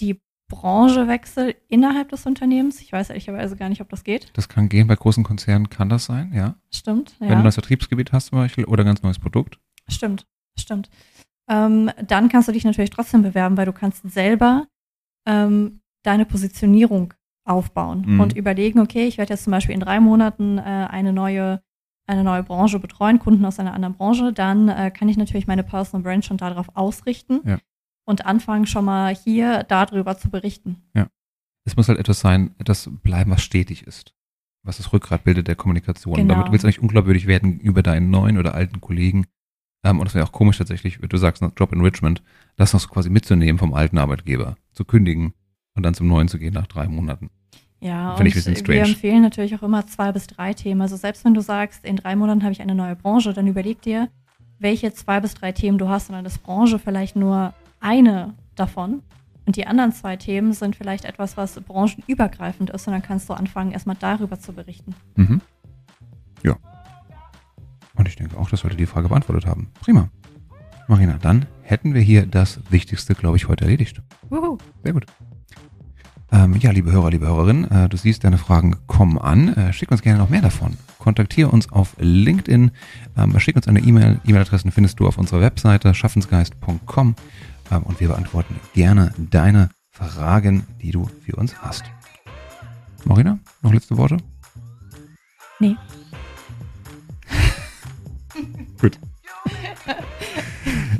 die 0.00 0.20
Branche 0.60 1.08
wechsle 1.08 1.54
innerhalb 1.68 2.08
des 2.10 2.26
Unternehmens, 2.26 2.80
ich 2.80 2.92
weiß 2.92 3.10
ehrlicherweise 3.10 3.56
gar 3.56 3.68
nicht, 3.68 3.80
ob 3.80 3.88
das 3.88 4.04
geht. 4.04 4.30
Das 4.34 4.48
kann 4.48 4.68
gehen, 4.68 4.86
bei 4.86 4.96
großen 4.96 5.24
Konzernen 5.24 5.68
kann 5.70 5.88
das 5.88 6.04
sein, 6.06 6.32
ja. 6.34 6.54
Stimmt, 6.70 7.10
ja. 7.20 7.20
Wenn 7.20 7.28
du 7.28 7.34
ein 7.36 7.42
neues 7.42 7.54
Vertriebsgebiet 7.54 8.12
hast 8.12 8.26
zum 8.26 8.38
Beispiel 8.38 8.64
oder 8.64 8.82
ein 8.84 8.86
ganz 8.86 9.02
neues 9.02 9.18
Produkt. 9.18 9.58
Stimmt, 9.88 10.26
stimmt. 10.58 10.88
Ähm, 11.48 11.90
dann 12.06 12.28
kannst 12.28 12.48
du 12.48 12.52
dich 12.52 12.64
natürlich 12.64 12.90
trotzdem 12.90 13.22
bewerben, 13.22 13.56
weil 13.56 13.66
du 13.66 13.72
kannst 13.72 14.08
selber 14.10 14.66
ähm, 15.26 15.80
deine 16.02 16.24
Positionierung 16.26 17.12
aufbauen 17.44 18.04
Mhm. 18.06 18.20
und 18.20 18.36
überlegen, 18.36 18.80
okay, 18.80 19.06
ich 19.06 19.18
werde 19.18 19.34
jetzt 19.34 19.44
zum 19.44 19.50
Beispiel 19.50 19.74
in 19.74 19.80
drei 19.80 20.00
Monaten 20.00 20.58
äh, 20.58 20.62
eine 20.62 21.12
neue 21.12 21.60
eine 22.06 22.22
neue 22.22 22.42
Branche 22.42 22.78
betreuen, 22.80 23.18
Kunden 23.18 23.46
aus 23.46 23.58
einer 23.58 23.72
anderen 23.72 23.94
Branche, 23.94 24.34
dann 24.34 24.68
äh, 24.68 24.90
kann 24.90 25.08
ich 25.08 25.16
natürlich 25.16 25.46
meine 25.46 25.62
Personal 25.62 26.02
Brand 26.02 26.22
schon 26.26 26.36
darauf 26.36 26.66
ausrichten 26.76 27.40
Ja. 27.46 27.56
Und 28.04 28.26
anfangen 28.26 28.66
schon 28.66 28.84
mal 28.84 29.14
hier 29.14 29.64
darüber 29.64 30.16
zu 30.16 30.30
berichten. 30.30 30.82
Es 31.64 31.76
muss 31.76 31.88
halt 31.88 31.98
etwas 31.98 32.20
sein, 32.20 32.54
etwas 32.58 32.90
bleiben, 33.02 33.30
was 33.30 33.42
stetig 33.42 33.86
ist. 33.86 34.14
Was 34.62 34.76
das 34.78 34.92
Rückgrat 34.92 35.24
bildet 35.24 35.48
der 35.48 35.56
Kommunikation. 35.56 36.14
Genau. 36.14 36.34
Damit 36.34 36.52
willst 36.52 36.64
du 36.64 36.66
nicht 36.66 36.80
unglaubwürdig 36.80 37.26
werden 37.26 37.58
über 37.58 37.82
deinen 37.82 38.10
neuen 38.10 38.38
oder 38.38 38.54
alten 38.54 38.80
Kollegen. 38.80 39.26
Ähm, 39.82 40.00
und 40.00 40.06
es 40.06 40.14
wäre 40.14 40.24
auch 40.24 40.32
komisch 40.32 40.58
tatsächlich, 40.58 41.02
wie 41.02 41.08
du 41.08 41.16
sagst, 41.16 41.42
Job 41.56 41.72
Enrichment, 41.72 42.22
das 42.56 42.72
noch 42.72 42.80
so 42.80 42.88
quasi 42.88 43.10
mitzunehmen 43.10 43.58
vom 43.58 43.74
alten 43.74 43.98
Arbeitgeber, 43.98 44.56
zu 44.72 44.84
kündigen 44.84 45.34
und 45.74 45.84
dann 45.84 45.94
zum 45.94 46.06
neuen 46.06 46.28
zu 46.28 46.38
gehen 46.38 46.54
nach 46.54 46.66
drei 46.66 46.86
Monaten. 46.88 47.30
Ja, 47.80 48.16
Finde 48.16 48.30
ich 48.30 48.46
und 48.46 48.68
wir 48.68 48.82
empfehlen 48.82 49.20
natürlich 49.20 49.54
auch 49.54 49.62
immer 49.62 49.86
zwei 49.86 50.10
bis 50.12 50.26
drei 50.26 50.54
Themen. 50.54 50.80
Also 50.80 50.96
selbst 50.96 51.24
wenn 51.26 51.34
du 51.34 51.42
sagst, 51.42 51.84
in 51.84 51.96
drei 51.96 52.16
Monaten 52.16 52.42
habe 52.42 52.52
ich 52.52 52.62
eine 52.62 52.74
neue 52.74 52.96
Branche, 52.96 53.34
dann 53.34 53.46
überleg 53.46 53.82
dir, 53.82 54.08
welche 54.58 54.94
zwei 54.94 55.20
bis 55.20 55.34
drei 55.34 55.52
Themen 55.52 55.76
du 55.76 55.88
hast 55.88 56.08
und 56.08 56.14
dann 56.14 56.24
ist 56.24 56.42
Branche 56.42 56.78
vielleicht 56.78 57.16
nur 57.16 57.52
eine 57.84 58.34
davon. 58.54 59.02
Und 59.46 59.56
die 59.56 59.66
anderen 59.66 59.92
zwei 59.92 60.16
Themen 60.16 60.54
sind 60.54 60.74
vielleicht 60.74 61.04
etwas, 61.04 61.36
was 61.36 61.60
branchenübergreifend 61.60 62.70
ist 62.70 62.86
und 62.86 62.94
dann 62.94 63.02
kannst 63.02 63.28
du 63.28 63.34
anfangen, 63.34 63.72
erstmal 63.72 63.96
darüber 63.96 64.40
zu 64.40 64.54
berichten. 64.54 64.94
Mhm. 65.16 65.42
Ja. 66.42 66.56
Und 67.94 68.08
ich 68.08 68.16
denke 68.16 68.38
auch, 68.38 68.48
dass 68.48 68.64
wir 68.64 68.70
die 68.70 68.86
Frage 68.86 69.08
beantwortet 69.08 69.46
haben. 69.46 69.70
Prima. 69.80 70.08
Marina, 70.88 71.18
dann 71.20 71.46
hätten 71.62 71.92
wir 71.94 72.00
hier 72.00 72.26
das 72.26 72.58
Wichtigste, 72.70 73.14
glaube 73.14 73.36
ich, 73.36 73.48
heute 73.48 73.64
erledigt. 73.64 74.02
Wuhu. 74.30 74.56
Sehr 74.82 74.94
gut. 74.94 75.06
Ähm, 76.32 76.56
ja, 76.56 76.70
liebe 76.70 76.90
Hörer, 76.90 77.10
liebe 77.10 77.26
Hörerinnen, 77.26 77.70
äh, 77.70 77.88
du 77.88 77.96
siehst, 77.96 78.24
deine 78.24 78.38
Fragen 78.38 78.76
kommen 78.86 79.18
an. 79.18 79.54
Äh, 79.54 79.72
schick 79.72 79.90
uns 79.90 80.02
gerne 80.02 80.18
noch 80.18 80.30
mehr 80.30 80.40
davon. 80.40 80.76
Kontaktiere 80.98 81.50
uns 81.50 81.70
auf 81.70 81.94
LinkedIn. 81.98 82.70
Ähm, 83.16 83.38
schick 83.40 83.56
uns 83.56 83.68
eine 83.68 83.80
E-Mail. 83.80 84.20
E-Mail-Adressen 84.24 84.72
findest 84.72 84.98
du 85.00 85.06
auf 85.06 85.18
unserer 85.18 85.42
Webseite 85.42 85.94
schaffensgeist.com 85.94 87.14
und 87.70 88.00
wir 88.00 88.08
beantworten 88.08 88.60
gerne 88.74 89.12
deine 89.18 89.70
Fragen, 89.90 90.66
die 90.80 90.90
du 90.90 91.08
für 91.24 91.36
uns 91.36 91.60
hast. 91.62 91.84
Marina, 93.04 93.38
noch 93.62 93.72
letzte 93.72 93.96
Worte? 93.96 94.16
Nee. 95.60 95.76
Gut. 98.80 98.98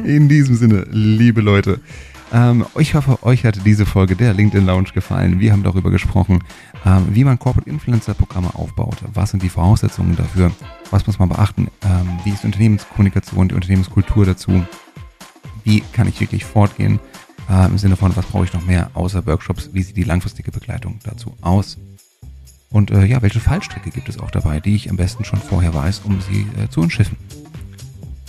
In 0.05 0.29
diesem 0.29 0.55
Sinne, 0.55 0.87
liebe 0.91 1.41
Leute, 1.41 1.81
ähm, 2.33 2.67
ich 2.79 2.95
hoffe, 2.95 3.23
euch 3.23 3.45
hat 3.45 3.65
diese 3.65 3.87
Folge 3.87 4.17
der 4.17 4.35
LinkedIn 4.35 4.67
Lounge 4.67 4.91
gefallen. 4.93 5.41
Wir 5.41 5.53
haben 5.53 5.63
darüber 5.63 5.91
gesprochen, 5.91 6.43
ähm, 6.85 7.07
wie 7.11 7.25
man 7.25 7.39
Corporate 7.39 7.71
Influencer 7.71 8.15
Programme 8.15 8.55
aufbaut. 8.55 8.97
Was 9.15 9.31
sind 9.31 9.43
die 9.43 9.49
Voraussetzungen 9.49 10.17
dafür? 10.17 10.51
Was 10.91 11.07
muss 11.07 11.19
man 11.19 11.29
beachten? 11.29 11.69
Ähm, 11.83 12.19
wie 12.25 12.31
ist 12.31 12.43
die 12.43 12.47
Unternehmenskommunikation, 12.47 13.49
die 13.49 13.55
Unternehmenskultur 13.55 14.27
dazu? 14.27 14.65
Wie 15.65 15.81
kann 15.93 16.07
ich 16.07 16.21
wirklich 16.21 16.45
fortgehen? 16.45 17.01
Äh, 17.51 17.67
Im 17.67 17.79
Sinne 17.79 17.97
von, 17.97 18.15
was 18.17 18.27
brauche 18.27 18.45
ich 18.45 18.53
noch 18.53 18.65
mehr 18.65 18.91
außer 18.95 19.27
Workshops? 19.27 19.71
Wie 19.73 19.83
sieht 19.83 19.97
die 19.97 20.05
langfristige 20.05 20.53
Begleitung 20.53 20.99
dazu 21.05 21.35
aus? 21.41 21.79
Und 22.71 22.91
äh, 22.91 23.05
ja, 23.05 23.23
welche 23.23 23.41
Fallstricke 23.41 23.91
gibt 23.91 24.09
es 24.09 24.19
auch 24.19 24.31
dabei, 24.31 24.61
die 24.61 24.75
ich 24.75 24.91
am 24.91 24.97
besten 24.97 25.25
schon 25.25 25.39
vorher 25.39 25.75
weiß, 25.75 26.03
um 26.05 26.21
sie 26.21 26.47
äh, 26.61 26.69
zu 26.69 26.81
umschiffen? 26.81 27.17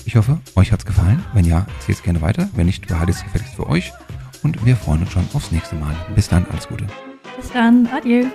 Ich 0.05 0.15
hoffe, 0.15 0.39
euch 0.55 0.71
hat's 0.71 0.85
gefallen. 0.85 1.23
Wenn 1.33 1.45
ja, 1.45 1.65
erzählt 1.79 1.97
es 1.97 2.03
gerne 2.03 2.21
weiter. 2.21 2.47
Wenn 2.55 2.67
nicht, 2.67 2.87
behaltet 2.87 3.15
es 3.15 3.23
gefälligst 3.23 3.55
für 3.55 3.67
euch. 3.67 3.91
Und 4.43 4.63
wir 4.63 4.75
freuen 4.75 5.01
uns 5.01 5.11
schon 5.11 5.27
aufs 5.33 5.51
nächste 5.51 5.75
Mal. 5.75 5.95
Bis 6.13 6.29
dann, 6.29 6.45
alles 6.51 6.67
Gute. 6.67 6.85
Bis 7.37 7.51
dann. 7.51 7.87
Adieu. 7.87 8.25